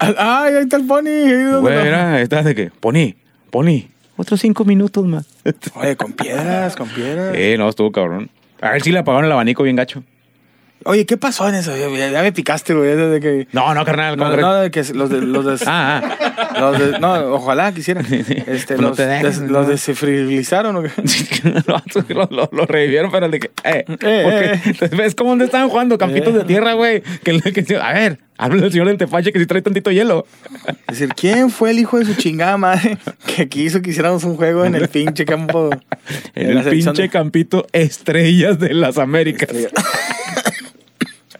Ay, 0.00 0.54
ahí 0.54 0.62
está 0.62 0.76
el 0.76 0.86
Pony. 0.86 1.60
Güey, 1.60 1.86
era, 1.86 2.20
esta 2.22 2.42
de 2.42 2.54
que, 2.54 2.70
Pony, 2.70 3.14
Pony, 3.50 3.88
otros 4.16 4.40
cinco 4.40 4.64
minutos 4.64 5.04
más. 5.04 5.26
Oye, 5.74 5.96
con 5.96 6.12
piedras, 6.12 6.76
con 6.76 6.88
piedras. 6.88 7.36
Sí, 7.36 7.56
no, 7.58 7.68
estuvo 7.68 7.92
cabrón. 7.92 8.30
A 8.60 8.70
ver 8.70 8.82
si 8.82 8.90
le 8.90 9.00
apagaron 9.00 9.26
el 9.26 9.32
abanico 9.32 9.64
bien 9.64 9.76
gacho. 9.76 10.02
Oye, 10.84 11.04
¿qué 11.06 11.16
pasó 11.16 11.48
en 11.48 11.56
eso? 11.56 11.72
Ya, 11.76 12.22
me 12.22 12.32
picaste, 12.32 12.72
güey. 12.74 12.94
Desde 12.96 13.20
que. 13.20 13.48
No, 13.52 13.74
no, 13.74 13.84
carnal. 13.84 14.16
No, 14.16 14.34
no, 14.36 14.54
de 14.54 14.70
que 14.70 14.82
los 14.94 15.10
de. 15.10 15.20
Los 15.20 15.44
de 15.44 15.58
Ah, 15.66 16.02
ah. 16.20 16.60
los 16.60 16.78
de- 16.78 16.98
no, 17.00 17.14
ojalá 17.34 17.72
quisieran. 17.72 18.06
Este, 18.10 18.44
Pues 18.46 18.80
no 18.80 18.88
los, 18.88 18.96
te 18.96 19.06
dejes, 19.06 19.40
des- 19.40 19.50
los 19.50 19.66
desfrigilizaron 19.68 20.76
o 20.76 20.82
qué? 20.82 20.90
lo, 22.14 22.28
lo, 22.30 22.48
lo 22.52 22.66
revivieron, 22.66 23.10
pero 23.10 23.26
el 23.26 23.32
de 23.32 23.40
que, 23.40 23.50
eh, 23.64 23.84
eh, 24.00 24.60
porque, 24.78 24.96
¿ves 24.96 25.14
cómo 25.14 25.30
donde 25.30 25.44
estaban 25.46 25.68
jugando? 25.68 25.98
Campitos 25.98 26.34
Eh. 26.34 26.38
de 26.38 26.44
tierra, 26.44 26.72
güey. 26.74 27.02
Que, 27.24 27.38
que- 27.40 27.76
a 27.76 27.92
ver, 27.92 28.18
habla 28.38 28.64
el 28.64 28.70
señor 28.72 28.86
del 28.86 28.96
tepache 28.98 29.32
que 29.32 29.40
si 29.40 29.46
trae 29.46 29.60
tantito 29.62 29.90
hielo. 29.90 30.26
Es 30.86 30.98
decir, 31.00 31.08
¿quién 31.14 31.50
fue 31.50 31.70
el 31.70 31.80
hijo 31.80 31.98
de 31.98 32.04
su 32.06 32.14
chingada 32.14 32.56
madre 32.56 32.98
que 33.36 33.48
quiso 33.48 33.82
que 33.82 33.90
hiciéramos 33.90 34.24
un 34.24 34.36
juego 34.36 34.64
en 34.64 34.74
el 34.74 34.88
pinche 34.88 35.24
campo? 35.24 35.70
En 36.34 36.54
de 36.54 36.60
el 36.60 36.68
pinche 36.70 37.02
de- 37.02 37.08
campito 37.10 37.66
Estrellas 37.72 38.58
de 38.58 38.72
las 38.74 38.96
Américas. 38.96 39.50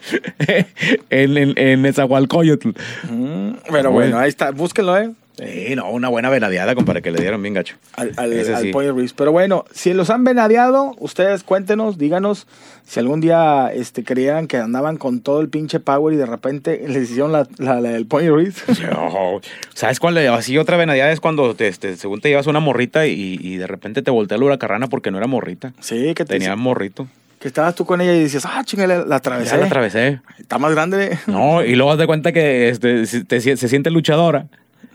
en, 1.10 1.36
en, 1.36 1.54
en. 1.56 1.80
Mm, 1.82 3.56
Pero 3.70 3.90
Güey. 3.90 3.92
bueno, 3.92 4.18
ahí 4.18 4.28
está. 4.28 4.50
Búsquenlo, 4.50 4.96
¿eh? 4.98 5.10
Sí, 5.38 5.76
no, 5.76 5.88
una 5.90 6.08
buena 6.08 6.30
venadeada, 6.30 6.74
compadre, 6.74 7.00
que 7.00 7.12
le 7.12 7.20
dieron 7.20 7.40
bien 7.40 7.54
gacho. 7.54 7.76
Al, 7.94 8.12
al, 8.16 8.32
al 8.32 8.60
sí. 8.60 8.72
Pony 8.72 8.90
Ruiz. 8.90 9.12
Pero 9.12 9.30
bueno, 9.30 9.64
si 9.72 9.94
los 9.94 10.10
han 10.10 10.24
venadeado, 10.24 10.96
ustedes 10.98 11.44
cuéntenos, 11.44 11.96
díganos 11.96 12.48
si 12.84 12.98
algún 12.98 13.20
día 13.20 13.70
este, 13.72 14.02
creían 14.02 14.48
que 14.48 14.56
andaban 14.56 14.96
con 14.96 15.20
todo 15.20 15.40
el 15.40 15.48
pinche 15.48 15.78
power 15.78 16.12
y 16.12 16.16
de 16.16 16.26
repente 16.26 16.82
les 16.88 17.04
hicieron 17.08 17.30
la, 17.30 17.46
la, 17.58 17.80
la 17.80 17.90
del 17.90 18.06
Pony 18.06 18.30
Ruiz. 18.30 18.64
Yo, 18.80 19.40
¿Sabes 19.74 20.00
cuál? 20.00 20.18
Así 20.18 20.58
otra 20.58 20.76
venadeada 20.76 21.12
es 21.12 21.20
cuando, 21.20 21.54
te, 21.54 21.68
este, 21.68 21.96
según 21.96 22.20
te 22.20 22.30
llevas 22.30 22.48
una 22.48 22.58
morrita 22.58 23.06
y, 23.06 23.38
y 23.40 23.58
de 23.58 23.68
repente 23.68 24.02
te 24.02 24.10
voltea 24.10 24.38
la 24.38 24.44
huracarrana 24.44 24.88
porque 24.88 25.12
no 25.12 25.18
era 25.18 25.28
morrita. 25.28 25.72
sí, 25.78 26.14
que, 26.14 26.24
te, 26.24 26.38
Tenía 26.38 26.56
morrito. 26.56 27.06
Que 27.40 27.48
estabas 27.48 27.74
tú 27.74 27.84
con 27.84 28.00
ella 28.00 28.14
y 28.14 28.20
dices, 28.20 28.44
ah, 28.46 28.62
chingale, 28.64 29.04
la 29.06 29.16
atravesé. 29.16 29.50
Ya 29.52 29.56
la 29.58 29.66
atravesé. 29.66 30.20
Está 30.38 30.58
más 30.58 30.72
grande. 30.72 31.18
No, 31.26 31.62
y 31.64 31.74
luego 31.76 31.92
haz 31.92 31.98
de 31.98 32.06
cuenta 32.06 32.32
que 32.32 32.68
este, 32.68 33.06
se, 33.06 33.24
te- 33.24 33.40
se 33.40 33.68
siente 33.68 33.90
luchadora 33.90 34.46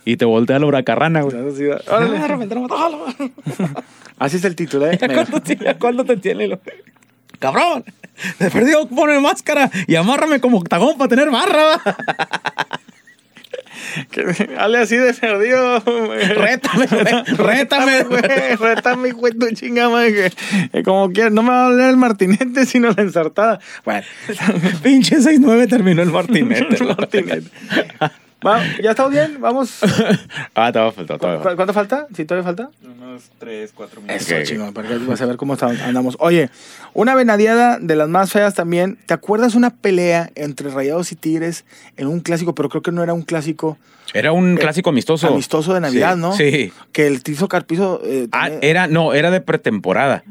y 0.05 0.17
te 0.17 0.25
voltea 0.25 0.59
la 0.59 0.65
huracarrana, 0.65 1.21
güey. 1.21 1.35
Así, 1.49 1.63
órale. 1.89 2.17
Así 4.19 4.37
es 4.37 4.45
el 4.45 4.55
título, 4.55 4.89
¿eh? 4.91 4.97
¿Ya 4.99 5.07
cuándo, 5.07 5.41
cuándo 5.79 6.05
te 6.05 6.17
tiene 6.17 6.47
lo... 6.47 6.59
¡Cabrón! 7.39 7.83
Te 8.37 8.49
perdió, 8.51 8.87
pone 8.87 9.19
máscara 9.19 9.69
y 9.87 9.95
amárrame 9.95 10.39
como 10.39 10.57
octagón 10.59 10.97
para 10.97 11.09
tener 11.09 11.29
barra. 11.31 11.81
Dale 14.55 14.77
así 14.79 14.95
de 14.95 15.13
perdido. 15.13 15.79
Rétame, 15.79 16.85
güey, 16.87 17.23
rétame, 17.37 18.03
güey. 18.03 18.21
Rétame, 18.55 19.11
güey, 19.11 19.33
tu 19.33 19.45
madre, 19.91 20.31
que 20.71 20.83
Como 20.83 21.11
quieras, 21.11 21.31
no 21.31 21.43
me 21.43 21.49
va 21.49 21.65
a 21.65 21.69
doler 21.69 21.89
el 21.89 21.97
martinete, 21.97 22.65
sino 22.65 22.91
la 22.91 23.03
ensartada. 23.03 23.59
Bueno, 23.85 24.05
Pinche 24.83 25.17
6-9 25.17 25.69
terminó 25.69 26.01
el 26.01 26.11
martinete. 26.11 26.75
el 26.79 26.87
martinete. 26.87 27.49
Va, 28.45 28.61
¿Ya 28.81 28.89
estamos 28.91 29.11
bien? 29.13 29.37
Vamos. 29.39 29.79
ah, 30.55 30.71
te 30.71 30.79
va 30.79 30.87
a 30.87 30.91
faltar, 30.91 31.17
te 31.17 31.25
va 31.25 31.33
a 31.33 31.37
¿Cu- 31.37 31.43
faltar. 31.43 31.55
¿Cuánto 31.55 31.73
falta? 31.73 32.07
Si 32.13 32.25
todavía 32.25 32.43
falta. 32.45 32.69
Unos 33.13 33.29
3, 33.37 33.71
4 33.75 34.01
minutos. 34.01 34.21
Eso, 34.27 34.35
Ok. 34.35 34.43
chingón, 34.43 34.73
porque 34.73 34.97
vas 34.97 35.21
a 35.21 35.25
ver 35.27 35.37
cómo 35.37 35.55
andamos. 35.61 36.17
Oye, 36.19 36.49
una 36.95 37.13
venadeada 37.13 37.77
de 37.79 37.95
las 37.95 38.09
más 38.09 38.31
feas 38.31 38.55
también. 38.55 38.97
¿Te 39.05 39.13
acuerdas 39.13 39.53
una 39.53 39.69
pelea 39.69 40.31
entre 40.33 40.69
Rayados 40.71 41.11
y 41.11 41.15
Tigres 41.15 41.63
en 41.95 42.07
un 42.07 42.21
clásico? 42.21 42.55
Pero 42.55 42.69
creo 42.69 42.81
que 42.81 42.91
no 42.91 43.03
era 43.03 43.13
un 43.13 43.21
clásico 43.21 43.77
Era 44.15 44.31
un 44.31 44.55
clásico 44.57 44.89
amistoso. 44.89 45.27
amistoso 45.27 45.75
de 45.75 45.81
Navidad, 45.81 46.15
Sí, 46.15 46.21
¿no? 46.21 46.33
Sí. 46.33 46.73
Que 46.91 47.05
el 47.05 47.21
Tizo 47.21 47.47
Carpizo. 47.47 48.01
eh, 48.03 48.27
Ah, 48.31 48.45
tenía- 48.49 48.59
era, 48.67 48.87
no, 48.87 49.13
era 49.13 49.29
de 49.29 49.41
pretemporada. 49.41 50.23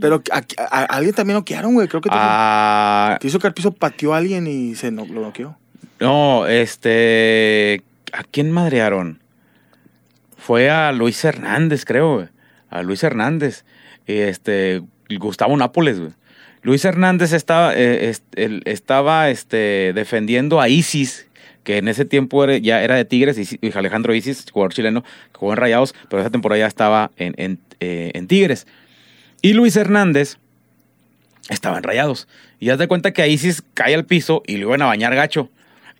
Pero 0.00 0.22
a, 0.30 0.36
a- 0.38 0.78
a 0.82 0.84
alguien 0.84 1.14
también 1.16 1.36
noquearon, 1.38 1.74
güey. 1.74 1.88
Creo 1.88 2.00
que 2.00 2.10
Ah, 2.12 3.18
Tizo 3.20 3.40
Carpizo 3.40 3.72
pateó 3.72 4.14
a 4.14 4.18
alguien 4.18 4.46
y 4.46 4.76
se 4.76 4.92
no, 4.92 5.04
lo 5.04 5.20
noqueó. 5.20 5.56
no, 5.98 6.46
este. 6.46 7.82
¿A 8.12 8.22
quién 8.22 8.52
madrearon? 8.52 9.18
Fue 10.44 10.68
a 10.68 10.92
Luis 10.92 11.24
Hernández, 11.24 11.86
creo, 11.86 12.16
güey. 12.16 12.28
A 12.68 12.82
Luis 12.82 13.02
Hernández. 13.02 13.64
Este, 14.06 14.82
Gustavo 15.18 15.56
Nápoles, 15.56 15.98
güey. 15.98 16.12
Luis 16.60 16.84
Hernández 16.84 17.32
estaba, 17.32 17.72
eh, 17.74 18.14
estaba 18.66 19.30
este, 19.30 19.92
defendiendo 19.94 20.60
a 20.60 20.68
Isis, 20.68 21.28
que 21.62 21.78
en 21.78 21.88
ese 21.88 22.04
tiempo 22.04 22.44
ya 22.46 22.82
era 22.82 22.94
de 22.94 23.06
Tigres, 23.06 23.38
y 23.38 23.72
Alejandro 23.74 24.14
Isis, 24.14 24.44
jugador 24.50 24.74
chileno, 24.74 25.02
que 25.02 25.38
jugó 25.38 25.52
en 25.52 25.56
Rayados, 25.56 25.94
pero 26.10 26.20
esa 26.20 26.30
temporada 26.30 26.58
ya 26.58 26.66
estaba 26.66 27.10
en, 27.16 27.32
en, 27.38 27.58
eh, 27.80 28.10
en 28.12 28.26
Tigres. 28.26 28.66
Y 29.40 29.54
Luis 29.54 29.76
Hernández 29.76 30.36
estaba 31.48 31.78
en 31.78 31.84
Rayados. 31.84 32.28
Y 32.60 32.68
haz 32.68 32.78
de 32.78 32.86
cuenta 32.86 33.14
que 33.14 33.26
Isis 33.26 33.62
cae 33.72 33.94
al 33.94 34.04
piso 34.04 34.42
y 34.46 34.58
lo 34.58 34.66
iban 34.66 34.82
a 34.82 34.86
bañar 34.86 35.14
gacho. 35.14 35.48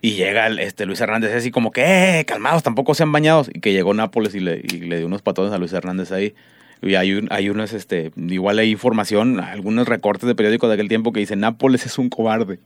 Y 0.05 0.17
llega 0.17 0.47
el, 0.49 0.59
este 0.59 0.85
Luis 0.85 1.01
Hernández 1.01 1.35
así 1.35 1.51
como 1.51 1.71
que, 1.71 2.21
eh, 2.21 2.27
calmados, 2.27 2.63
tampoco 2.63 2.93
sean 2.93 3.11
bañados. 3.11 3.49
Y 3.51 3.61
que 3.61 3.73
llegó 3.73 3.95
Nápoles 3.95 4.35
y 4.35 4.41
le, 4.41 4.61
y 4.63 4.81
le 4.81 4.99
dio 4.99 5.07
unos 5.07 5.23
patones 5.23 5.51
a 5.51 5.57
Luis 5.57 5.73
Hernández 5.73 6.13
ahí. 6.13 6.35
Y 6.83 6.97
hay, 6.97 7.15
un, 7.15 7.29
hay 7.31 7.49
unos, 7.49 7.73
este, 7.73 8.13
igual 8.15 8.59
hay 8.59 8.71
información, 8.71 9.41
algunos 9.41 9.89
recortes 9.89 10.27
de 10.27 10.35
periódicos 10.35 10.69
de 10.69 10.75
aquel 10.75 10.89
tiempo 10.89 11.11
que 11.15 11.21
dicen 11.21 11.41
Nápoles 11.41 11.87
es 11.87 11.97
un 11.97 12.11
cobarde. 12.11 12.59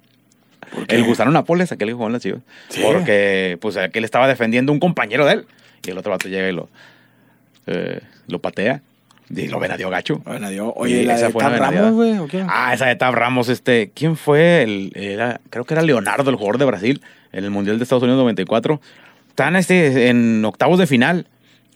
El 0.89 1.05
Gustavo 1.05 1.31
Nápoles, 1.31 1.71
aquel 1.71 1.87
que 1.87 1.95
jugó 1.95 2.09
en 2.09 2.15
las 2.15 2.23
Chivas. 2.23 2.41
Sí. 2.71 2.81
Porque, 2.83 3.57
pues, 3.61 3.77
aquel 3.77 4.03
estaba 4.03 4.27
defendiendo 4.27 4.73
a 4.73 4.75
un 4.75 4.81
compañero 4.81 5.25
de 5.25 5.35
él. 5.35 5.47
Y 5.87 5.91
el 5.91 5.99
otro 5.99 6.11
vato 6.11 6.29
llega 6.29 6.49
y 6.49 6.53
lo, 6.53 6.69
eh, 7.69 8.01
lo 8.27 8.41
patea. 8.41 8.83
Y 9.31 9.47
lo 9.47 9.61
venadeó 9.61 9.91
gacho. 9.91 10.23
Oye, 10.75 11.03
Y 11.03 11.05
la 11.05 11.15
esa 11.15 11.27
de 11.27 11.33
fue 11.33 11.45
Tab 11.45 11.57
Ramos, 11.57 11.93
güey. 11.93 12.17
Ah, 12.49 12.75
esa 12.75 12.87
de 12.87 12.97
Tab 12.97 13.15
Ramos, 13.15 13.49
este, 13.49 13.93
¿quién 13.95 14.17
fue? 14.17 14.65
El, 14.65 14.91
era, 14.97 15.41
creo 15.51 15.65
que 15.65 15.75
era 15.75 15.83
Leonardo, 15.83 16.31
el 16.31 16.37
jugador 16.37 16.59
de 16.59 16.65
Brasil, 16.65 17.03
en 17.33 17.45
el 17.45 17.51
Mundial 17.51 17.79
de 17.79 17.83
Estados 17.85 18.03
Unidos 18.03 18.19
94. 18.21 18.81
Están 19.29 19.57
este, 19.57 20.09
en 20.09 20.45
octavos 20.45 20.79
de 20.79 20.87
final, 20.87 21.27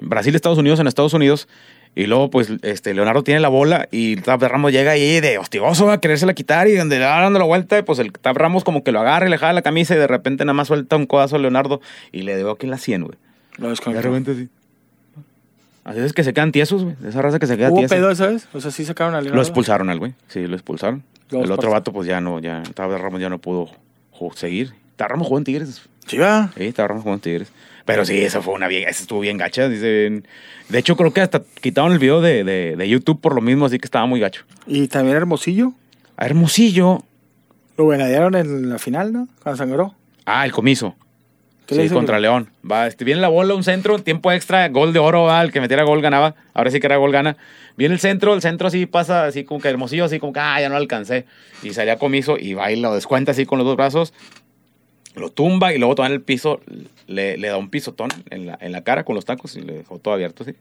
Brasil-Estados 0.00 0.58
Unidos 0.58 0.80
en 0.80 0.86
Estados 0.88 1.14
Unidos, 1.14 1.48
y 1.94 2.06
luego 2.06 2.30
pues 2.30 2.50
este, 2.62 2.94
Leonardo 2.94 3.22
tiene 3.22 3.38
la 3.40 3.48
bola 3.48 3.86
y 3.90 4.16
Tab 4.16 4.42
Ramos 4.42 4.72
llega 4.72 4.92
ahí 4.92 5.20
de 5.20 5.36
hostigoso 5.38 5.90
a 5.90 6.00
querérsela 6.00 6.32
quitar 6.32 6.66
y 6.66 6.74
donde 6.74 6.98
le 6.98 7.04
va 7.04 7.20
dando 7.20 7.38
la 7.38 7.44
vuelta, 7.44 7.84
pues 7.84 7.98
el 7.98 8.12
Tab 8.12 8.36
Ramos 8.38 8.64
como 8.64 8.82
que 8.82 8.92
lo 8.92 9.00
agarra 9.00 9.26
y 9.26 9.30
le 9.30 9.36
jala 9.38 9.52
la 9.52 9.62
camisa 9.62 9.94
y 9.94 9.98
de 9.98 10.06
repente 10.06 10.44
nada 10.44 10.54
más 10.54 10.68
suelta 10.68 10.96
un 10.96 11.06
codazo 11.06 11.36
a 11.36 11.38
Leonardo 11.38 11.80
y 12.10 12.22
le 12.22 12.36
dio 12.36 12.50
aquí 12.50 12.64
en 12.66 12.70
la 12.70 12.78
100, 12.78 13.02
güey. 13.04 13.18
Lo 13.58 13.64
De 13.64 13.70
desconectó. 13.70 14.08
repente 14.08 14.34
sí. 14.34 14.48
Así 15.84 15.98
es 16.00 16.12
que 16.12 16.24
se 16.24 16.32
quedan 16.32 16.50
tiesos, 16.52 16.82
güey. 16.84 16.96
de 17.00 17.10
Esa 17.10 17.20
raza 17.20 17.38
que 17.38 17.46
se 17.46 17.56
queda 17.58 17.70
¿Hubo 17.70 17.78
tiesa. 17.80 17.94
pedo 17.94 18.10
esa 18.10 18.28
vez? 18.28 18.48
O 18.54 18.60
sea, 18.60 18.70
sí 18.70 18.84
sacaron 18.84 19.14
a 19.14 19.18
Leonardo. 19.20 19.36
Lo 19.36 19.42
expulsaron 19.42 19.90
al 19.90 19.98
güey. 19.98 20.14
Sí, 20.28 20.46
lo 20.46 20.54
expulsaron. 20.54 21.02
Los 21.30 21.44
el 21.44 21.52
otro 21.52 21.70
vato, 21.70 21.92
pues 21.92 22.06
ya 22.08 22.20
no, 22.20 22.38
ya, 22.40 22.62
Tabla 22.74 22.98
Ramos 22.98 23.20
ya 23.20 23.28
no 23.28 23.38
pudo 23.38 23.68
seguir. 24.34 24.72
Tabla 24.96 25.12
Ramos 25.14 25.26
jugó 25.26 25.38
en 25.38 25.44
Tigres. 25.44 25.82
Sí, 26.06 26.18
va. 26.18 26.50
Sí, 26.56 26.72
Tabla 26.72 26.88
Ramos 26.88 27.02
jugó 27.02 27.14
en 27.14 27.20
Tigres. 27.20 27.52
Pero 27.84 28.04
sí, 28.04 28.18
esa 28.20 28.40
fue 28.42 28.54
una 28.54 28.68
bien, 28.68 28.88
esa 28.88 29.02
estuvo 29.02 29.20
bien 29.20 29.36
gacha. 29.38 29.68
Dicen. 29.68 30.26
De 30.68 30.78
hecho, 30.78 30.96
creo 30.96 31.12
que 31.12 31.20
hasta 31.20 31.42
quitaron 31.60 31.92
el 31.92 31.98
video 31.98 32.20
de, 32.20 32.44
de, 32.44 32.76
de 32.76 32.88
YouTube 32.88 33.20
por 33.20 33.34
lo 33.34 33.40
mismo, 33.40 33.66
así 33.66 33.78
que 33.78 33.86
estaba 33.86 34.06
muy 34.06 34.20
gacho. 34.20 34.44
Y 34.66 34.88
también 34.88 35.16
Hermosillo. 35.16 35.72
A 36.16 36.26
Hermosillo. 36.26 37.02
Lo 37.76 37.86
venadearon 37.86 38.36
en 38.36 38.68
la 38.70 38.78
final, 38.78 39.12
¿no? 39.12 39.28
Cuando 39.42 39.56
sangró. 39.56 39.94
Ah, 40.24 40.44
el 40.44 40.52
comiso. 40.52 40.94
¿Qué 41.66 41.74
Sí, 41.74 41.88
contra 41.94 42.20
León. 42.20 42.50
Va, 42.68 42.86
este, 42.86 43.04
viene 43.04 43.20
la 43.20 43.28
bola, 43.28 43.54
un 43.54 43.64
centro, 43.64 43.98
tiempo 44.00 44.30
extra, 44.32 44.68
gol 44.68 44.92
de 44.92 44.98
oro, 44.98 45.24
va, 45.24 45.42
el 45.42 45.52
que 45.52 45.60
metiera 45.60 45.84
gol 45.84 46.02
ganaba. 46.02 46.34
Ahora 46.54 46.70
sí 46.70 46.80
que 46.80 46.86
era 46.86 46.96
gol 46.96 47.12
gana. 47.12 47.36
Viene 47.76 47.94
el 47.94 48.00
centro, 48.00 48.34
el 48.34 48.42
centro 48.42 48.68
así 48.68 48.86
pasa, 48.86 49.24
así 49.24 49.44
como 49.44 49.60
que 49.60 49.68
hermosillo, 49.68 50.04
así 50.04 50.18
como 50.18 50.32
que, 50.32 50.40
ah, 50.40 50.60
ya 50.60 50.68
no 50.68 50.76
alcancé. 50.76 51.24
Y 51.62 51.72
salía 51.72 51.98
comiso 51.98 52.36
y 52.38 52.54
va 52.54 52.70
y 52.70 52.80
lo 52.80 52.94
descuenta 52.94 53.30
así 53.32 53.46
con 53.46 53.58
los 53.58 53.66
dos 53.66 53.76
brazos. 53.76 54.12
Lo 55.14 55.30
tumba 55.30 55.74
y 55.74 55.78
luego 55.78 55.94
toma 55.94 56.08
en 56.08 56.14
el 56.14 56.22
piso, 56.22 56.60
le, 57.06 57.36
le 57.36 57.48
da 57.48 57.58
un 57.58 57.68
pisotón 57.68 58.08
en 58.30 58.46
la, 58.46 58.58
en 58.60 58.72
la 58.72 58.82
cara 58.82 59.04
con 59.04 59.14
los 59.14 59.24
tacos 59.24 59.56
y 59.56 59.60
le 59.60 59.74
dejó 59.74 59.98
todo 59.98 60.14
abierto 60.14 60.42
así. 60.42 60.54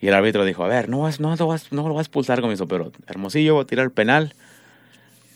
Y 0.00 0.08
el 0.08 0.14
árbitro 0.14 0.44
dijo, 0.44 0.64
a 0.64 0.68
ver, 0.68 0.88
no, 0.88 1.08
no, 1.20 1.36
lo, 1.36 1.46
vas, 1.46 1.72
no 1.72 1.88
lo 1.88 1.94
vas 1.94 2.00
a 2.00 2.02
expulsar 2.02 2.40
comiso, 2.40 2.66
pero 2.66 2.90
Hermosillo 3.06 3.56
va 3.56 3.62
a 3.62 3.66
tirar 3.66 3.84
el 3.84 3.92
penal. 3.92 4.34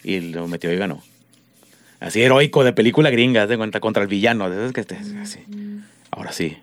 Y 0.03 0.19
lo 0.19 0.47
metió 0.47 0.71
y 0.71 0.77
ganó. 0.77 1.01
Así 1.99 2.21
heroico 2.21 2.63
de 2.63 2.73
película 2.73 3.09
gringa, 3.09 3.47
de 3.47 3.57
cuenta, 3.57 3.79
contra 3.79 4.03
el 4.03 4.09
villano. 4.09 4.49
de 4.49 4.57
esos 4.57 4.73
que 4.73 4.81
estés 4.81 5.15
así. 5.21 5.39
Ahora 6.11 6.33
sí. 6.33 6.57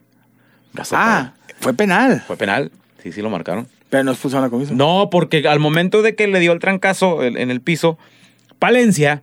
Ah, 0.93 1.33
fue 1.59 1.73
penal. 1.73 2.23
Fue 2.27 2.37
penal. 2.37 2.71
Sí, 3.03 3.11
sí 3.11 3.23
lo 3.23 3.31
marcaron. 3.31 3.69
Pero 3.89 4.05
no 4.05 4.13
expulsaron 4.13 4.47
a 4.47 4.51
Comiso. 4.51 4.75
No, 4.75 5.09
porque 5.11 5.49
al 5.49 5.59
momento 5.59 6.03
de 6.03 6.15
que 6.15 6.27
le 6.27 6.41
dio 6.41 6.53
el 6.53 6.59
trancazo 6.59 7.25
en 7.25 7.51
el 7.51 7.61
piso, 7.61 7.99
Palencia 8.59 9.23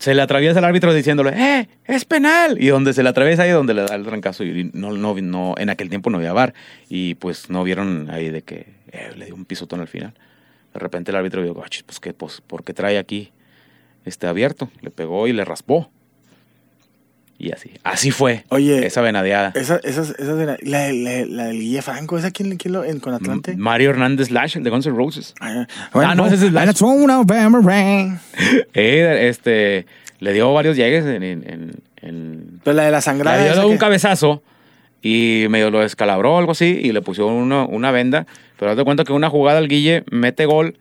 se 0.00 0.14
le 0.14 0.22
atraviesa 0.22 0.60
el 0.60 0.64
árbitro 0.64 0.94
diciéndole, 0.94 1.32
¡eh! 1.36 1.68
¡Es 1.84 2.06
penal! 2.06 2.56
Y 2.58 2.68
donde 2.68 2.94
se 2.94 3.02
le 3.02 3.10
atraviesa 3.10 3.42
ahí 3.42 3.50
donde 3.50 3.74
le 3.74 3.82
da 3.82 3.94
el 3.94 4.04
trancazo. 4.04 4.44
Y 4.44 4.70
no, 4.72 4.92
no, 4.92 5.14
no, 5.14 5.54
en 5.58 5.68
aquel 5.68 5.90
tiempo 5.90 6.08
no 6.08 6.16
había 6.16 6.32
bar. 6.32 6.54
Y 6.88 7.16
pues 7.16 7.50
no 7.50 7.62
vieron 7.64 8.08
ahí 8.10 8.30
de 8.30 8.40
que 8.40 8.66
eh, 8.92 9.12
le 9.14 9.26
dio 9.26 9.34
un 9.34 9.44
pisotón 9.44 9.80
al 9.80 9.88
final. 9.88 10.14
De 10.72 10.80
repente 10.80 11.10
el 11.10 11.18
árbitro 11.18 11.42
dijo, 11.42 11.62
"Ah, 11.62 11.68
pues 11.84 12.00
qué, 12.00 12.14
pues, 12.14 12.40
¿por 12.40 12.64
qué 12.64 12.72
trae 12.72 12.96
aquí 12.96 13.30
este 14.06 14.26
abierto? 14.26 14.70
Le 14.80 14.90
pegó 14.90 15.28
y 15.28 15.34
le 15.34 15.44
raspó. 15.44 15.90
Y 17.42 17.52
así. 17.52 17.70
Así 17.84 18.10
fue. 18.10 18.44
Oye, 18.50 18.86
Esa 18.86 19.00
venadeada. 19.00 19.52
Esa, 19.54 19.80
esas, 19.82 20.10
esas 20.10 20.36
la, 20.36 20.58
la, 20.92 20.92
la, 21.26 21.44
del 21.46 21.58
Guille 21.58 21.80
Franco, 21.80 22.18
¿esa 22.18 22.30
quién, 22.30 22.54
quién 22.58 22.74
lo, 22.74 22.84
en, 22.84 23.00
con 23.00 23.14
Atlante? 23.14 23.56
Mario 23.56 23.88
Hernández 23.90 24.30
Lash, 24.30 24.58
el 24.58 24.62
de 24.62 24.68
Guns 24.68 24.84
N' 24.84 24.94
Roses. 24.94 25.34
Ah, 25.40 25.66
Ah, 25.94 26.14
no, 26.14 26.26
ese 26.26 26.34
es 26.34 26.42
rain. 27.64 28.18
Eh, 28.74 29.28
este, 29.30 29.86
le 30.18 30.32
dio 30.34 30.52
varios 30.52 30.76
llegues 30.76 31.06
en... 31.06 31.22
en, 31.22 31.48
en- 31.50 31.72
en- 32.02 32.60
Pero 32.62 32.76
la 32.76 32.84
de 32.84 32.90
la 32.90 33.00
sangrada. 33.00 33.42
le 33.42 33.52
dio 33.54 33.66
un 33.66 33.72
que- 33.72 33.78
cabezazo 33.78 34.42
y 35.02 35.46
medio 35.48 35.70
lo 35.70 35.80
descalabró 35.80 36.34
o 36.34 36.38
algo 36.38 36.52
así 36.52 36.78
y 36.82 36.92
le 36.92 37.00
pusieron 37.00 37.32
una, 37.32 37.64
una 37.64 37.90
venda. 37.90 38.26
Pero 38.58 38.70
haz 38.72 38.76
de 38.76 38.84
cuenta 38.84 39.04
que 39.04 39.14
una 39.14 39.30
jugada 39.30 39.58
al 39.58 39.68
Guille 39.68 40.04
mete 40.10 40.44
gol, 40.44 40.76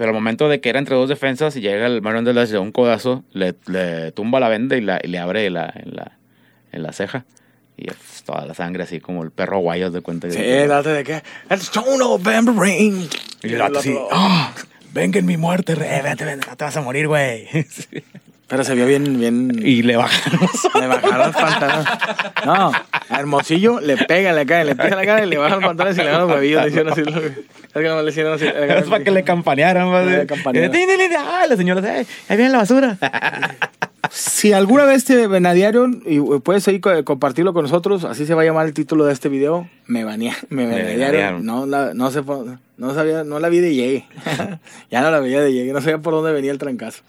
pero 0.00 0.12
al 0.12 0.14
momento 0.14 0.48
de 0.48 0.62
que 0.62 0.70
era 0.70 0.78
entre 0.78 0.96
dos 0.96 1.10
defensas 1.10 1.54
y 1.56 1.60
llega 1.60 1.84
el 1.84 2.00
Mario 2.00 2.20
Hernández 2.20 2.34
Lash, 2.34 2.48
le 2.48 2.54
da 2.54 2.60
un 2.60 2.72
codazo, 2.72 3.22
le, 3.34 3.54
le 3.66 4.12
tumba 4.12 4.40
la 4.40 4.48
venda 4.48 4.74
y, 4.78 4.80
la, 4.80 4.98
y 5.02 5.08
le 5.08 5.18
abre 5.18 5.50
la, 5.50 5.70
en, 5.76 5.94
la, 5.94 6.12
en 6.72 6.82
la 6.82 6.94
ceja. 6.94 7.26
Y 7.76 7.84
pues, 7.84 8.22
toda 8.24 8.46
la 8.46 8.54
sangre 8.54 8.84
así 8.84 8.98
como 8.98 9.22
el 9.22 9.30
perro 9.30 9.58
guayo 9.58 9.88
haz 9.88 9.92
de 9.92 10.00
cuenta. 10.00 10.30
Sí, 10.30 10.40
date 10.40 10.88
de 10.88 11.04
que. 11.04 11.22
It's 11.50 11.76
one 11.76 11.98
November 11.98 12.54
rain. 12.54 13.10
Y 13.42 13.52
el 13.52 13.58
vato 13.58 13.80
así, 13.80 13.94
¡ah! 14.10 14.54
venga 14.94 15.18
en 15.18 15.26
mi 15.26 15.36
muerte, 15.36 15.74
re, 15.74 16.00
vete, 16.00 16.24
vete, 16.24 16.46
no 16.48 16.56
te 16.56 16.64
vas 16.64 16.76
a 16.78 16.80
morir, 16.80 17.06
güey. 17.06 17.46
Sí. 17.68 18.02
Pero 18.50 18.64
se 18.64 18.74
vio 18.74 18.84
bien, 18.84 19.18
bien. 19.20 19.52
Y 19.64 19.82
le 19.82 19.96
bajaron 19.96 20.40
Le 20.80 20.86
bajaron 20.88 21.18
los 21.28 21.36
pantalones. 21.36 21.86
No, 22.44 22.72
a 23.08 23.18
Hermosillo 23.20 23.80
le 23.80 23.96
pega 23.96 24.32
la 24.32 24.44
cara, 24.44 24.64
le 24.64 24.74
pega 24.74 24.96
la 24.96 25.06
cara 25.06 25.24
y 25.24 25.28
le 25.28 25.38
bajan 25.38 25.60
los 25.60 25.66
pantalones 25.68 25.96
y 25.98 26.02
le 26.02 26.10
dan 26.10 26.20
los 26.22 26.30
huevillos. 26.30 26.62
Le 26.62 26.68
hicieron 26.68 26.92
así. 26.92 27.02
lo- 27.04 27.20
Es 27.20 27.72
que 27.72 27.82
no 27.88 28.02
le 28.02 28.10
hicieron 28.10 28.34
así. 28.34 28.46
Es 28.46 28.84
para 28.88 29.04
que 29.04 29.10
le 29.12 29.22
campanearan. 29.24 29.88
Le 30.52 30.68
tin, 30.68 30.88
Ah, 31.16 31.46
la 31.48 31.56
señora, 31.56 31.80
"Ay, 31.94 32.06
ahí 32.28 32.36
viene 32.36 32.50
la 32.50 32.58
basura. 32.58 32.96
Si 34.12 34.52
alguna 34.52 34.84
vez 34.84 35.04
te 35.04 35.26
venadearon 35.28 36.02
y 36.04 36.18
puedes 36.40 36.66
ahí 36.66 36.80
co- 36.80 37.04
compartirlo 37.04 37.52
con 37.52 37.62
nosotros, 37.62 38.04
así 38.04 38.26
se 38.26 38.34
va 38.34 38.42
a 38.42 38.44
llamar 38.44 38.66
el 38.66 38.74
título 38.74 39.04
de 39.04 39.12
este 39.12 39.28
video. 39.28 39.68
Me 39.86 40.02
banea, 40.04 40.36
me 40.48 40.64
venadearon. 40.66 40.98
venadearon. 40.98 41.46
No, 41.46 41.66
la, 41.66 41.94
no, 41.94 42.10
sabía, 42.10 43.22
no 43.24 43.38
la 43.38 43.48
vi 43.48 43.60
de 43.60 43.72
llegue. 43.74 44.06
ya 44.90 45.00
no 45.02 45.10
la 45.12 45.20
veía 45.20 45.40
de 45.42 45.52
llegue, 45.52 45.72
no 45.72 45.80
sabía 45.80 45.98
por 45.98 46.12
dónde 46.14 46.32
venía 46.32 46.50
el 46.50 46.58
trancazo. 46.58 47.02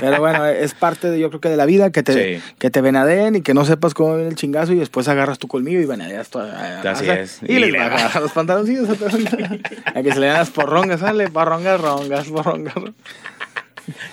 Pero 0.00 0.20
bueno, 0.20 0.44
es 0.46 0.74
parte 0.74 1.10
de, 1.10 1.18
yo 1.18 1.30
creo 1.30 1.40
que 1.40 1.48
de 1.48 1.56
la 1.56 1.64
vida 1.66 1.90
que 1.90 2.02
te, 2.02 2.36
Sí. 2.38 2.42
que 2.58 2.70
te 2.70 2.80
venadeen 2.82 3.36
y 3.36 3.40
que 3.40 3.54
no 3.54 3.64
sepas 3.64 3.94
cómo 3.94 4.14
viene 4.16 4.28
el 4.28 4.36
chingazo 4.36 4.72
y 4.74 4.76
después 4.78 5.08
agarras 5.08 5.38
tu 5.38 5.48
colmillo 5.48 5.80
y 5.80 5.86
venadeas 5.86 6.28
toda 6.28 6.48
la 6.48 6.80
Así 6.90 7.06
raza. 7.06 7.20
es. 7.20 7.40
Y, 7.42 7.52
Y 7.54 7.58
les 7.58 7.72
le 7.72 7.78
bajas 7.78 8.20
los 8.20 8.32
pantaloncillos 8.32 8.86
a 8.90 9.98
a 9.98 10.02
que 10.02 10.12
se 10.12 10.20
le 10.20 10.26
dan 10.26 10.38
las 10.38 10.50
porrongas, 10.50 11.00
sale, 11.00 11.28
porrongas, 11.30 11.80
rongas, 11.80 12.26
porrongas. 12.28 12.74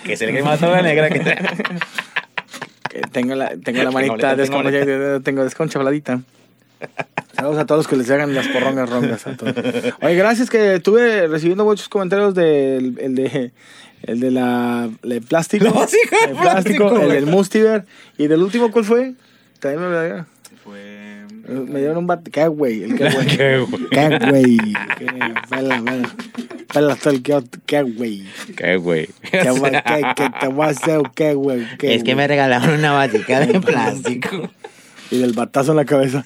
que 0.04 0.16
se 0.16 0.26
le 0.26 0.32
quema 0.32 0.56
toda 0.56 0.76
la 0.76 0.82
negra. 0.82 1.08
Que... 1.10 1.20
Tengo 3.12 3.34
la, 3.34 3.56
tengo 3.56 3.82
la 3.82 3.90
manita 3.92 4.36
tengo 4.36 5.20
tengo 5.22 5.44
desconchaladita. 5.44 6.20
Saludos 7.36 7.58
a 7.58 7.66
todos 7.66 7.78
los 7.80 7.88
que 7.88 7.96
les 7.96 8.10
hagan 8.10 8.34
las 8.34 8.48
porrongas 8.48 8.90
rongas. 8.90 9.26
a 9.26 9.36
todos. 9.36 9.54
Oye, 10.02 10.14
gracias 10.16 10.50
que 10.50 10.74
estuve 10.74 11.26
recibiendo 11.28 11.64
muchos 11.64 11.88
comentarios 11.88 12.34
del 12.34 12.98
el 13.00 13.14
de, 13.14 13.52
el 14.02 14.20
de 14.20 14.30
la 14.30 14.90
el 15.02 15.22
plástico. 15.22 15.64
No, 15.64 15.86
sí, 15.88 15.96
el 16.28 16.36
plástico, 16.36 16.88
plástico, 16.88 16.96
el 17.00 17.08
del 17.10 17.26
Mustiver. 17.26 17.84
¿Y 18.18 18.26
del 18.26 18.42
último 18.42 18.70
cuál 18.70 18.84
fue? 18.84 19.14
También 19.60 19.88
me, 19.90 20.08
lo- 20.08 20.26
Fue. 20.64 21.24
me 21.48 21.78
dieron 21.78 21.98
un 21.98 22.06
bate. 22.08 22.30
¿Qué 22.30 22.46
güey? 22.48 22.82
El 22.82 22.96
qué 22.96 23.08
güey. 23.14 23.26
Qué 23.28 23.58
güey. 23.58 24.58
¿Qué 24.98 25.06
güey? 25.10 26.02
¿Qué? 26.72 26.80
Pela, 26.80 26.82
pela. 26.82 26.82
Pela 26.94 26.96
todo 26.96 27.14
el 27.14 27.22
que- 27.22 27.42
qué 27.66 27.82
güey. 27.82 28.26
Qué 28.56 28.76
güey. 28.76 29.06
¿Qué? 29.22 29.30
¿Qué, 29.40 30.02
qué 30.16 30.30
te 30.40 30.46
voy 30.48 30.66
a 30.66 30.70
hacer? 30.70 31.00
¿Qué 31.14 31.34
güey? 31.34 31.66
¿Qué 31.78 31.94
Es 31.94 32.02
que 32.02 32.14
güey? 32.14 32.16
me 32.16 32.26
regalaron 32.28 32.70
una 32.78 32.92
batica 32.92 33.40
de 33.40 33.60
plástico. 33.60 34.50
Y 35.10 35.18
del 35.18 35.32
batazo 35.34 35.72
en 35.72 35.76
la 35.76 35.84
cabeza. 35.84 36.24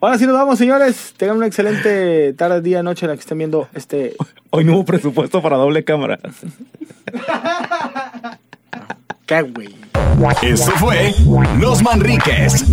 Ahora 0.00 0.18
sí 0.18 0.26
nos 0.26 0.34
vamos, 0.34 0.58
señores. 0.58 1.14
Tengan 1.16 1.38
una 1.38 1.46
excelente 1.46 2.32
tarde, 2.34 2.60
día, 2.60 2.82
noche 2.82 3.06
en 3.06 3.10
la 3.10 3.16
que 3.16 3.20
estén 3.20 3.38
viendo 3.38 3.68
este. 3.74 4.14
Hoy 4.50 4.64
no 4.64 4.74
hubo 4.74 4.84
presupuesto 4.84 5.42
para 5.42 5.56
doble 5.56 5.82
cámara. 5.84 6.18
¿Qué, 9.26 9.42
güey? 9.42 9.74
Esto 10.42 10.70
fue 10.72 11.12
Los 11.58 11.82
Manriques. 11.82 12.66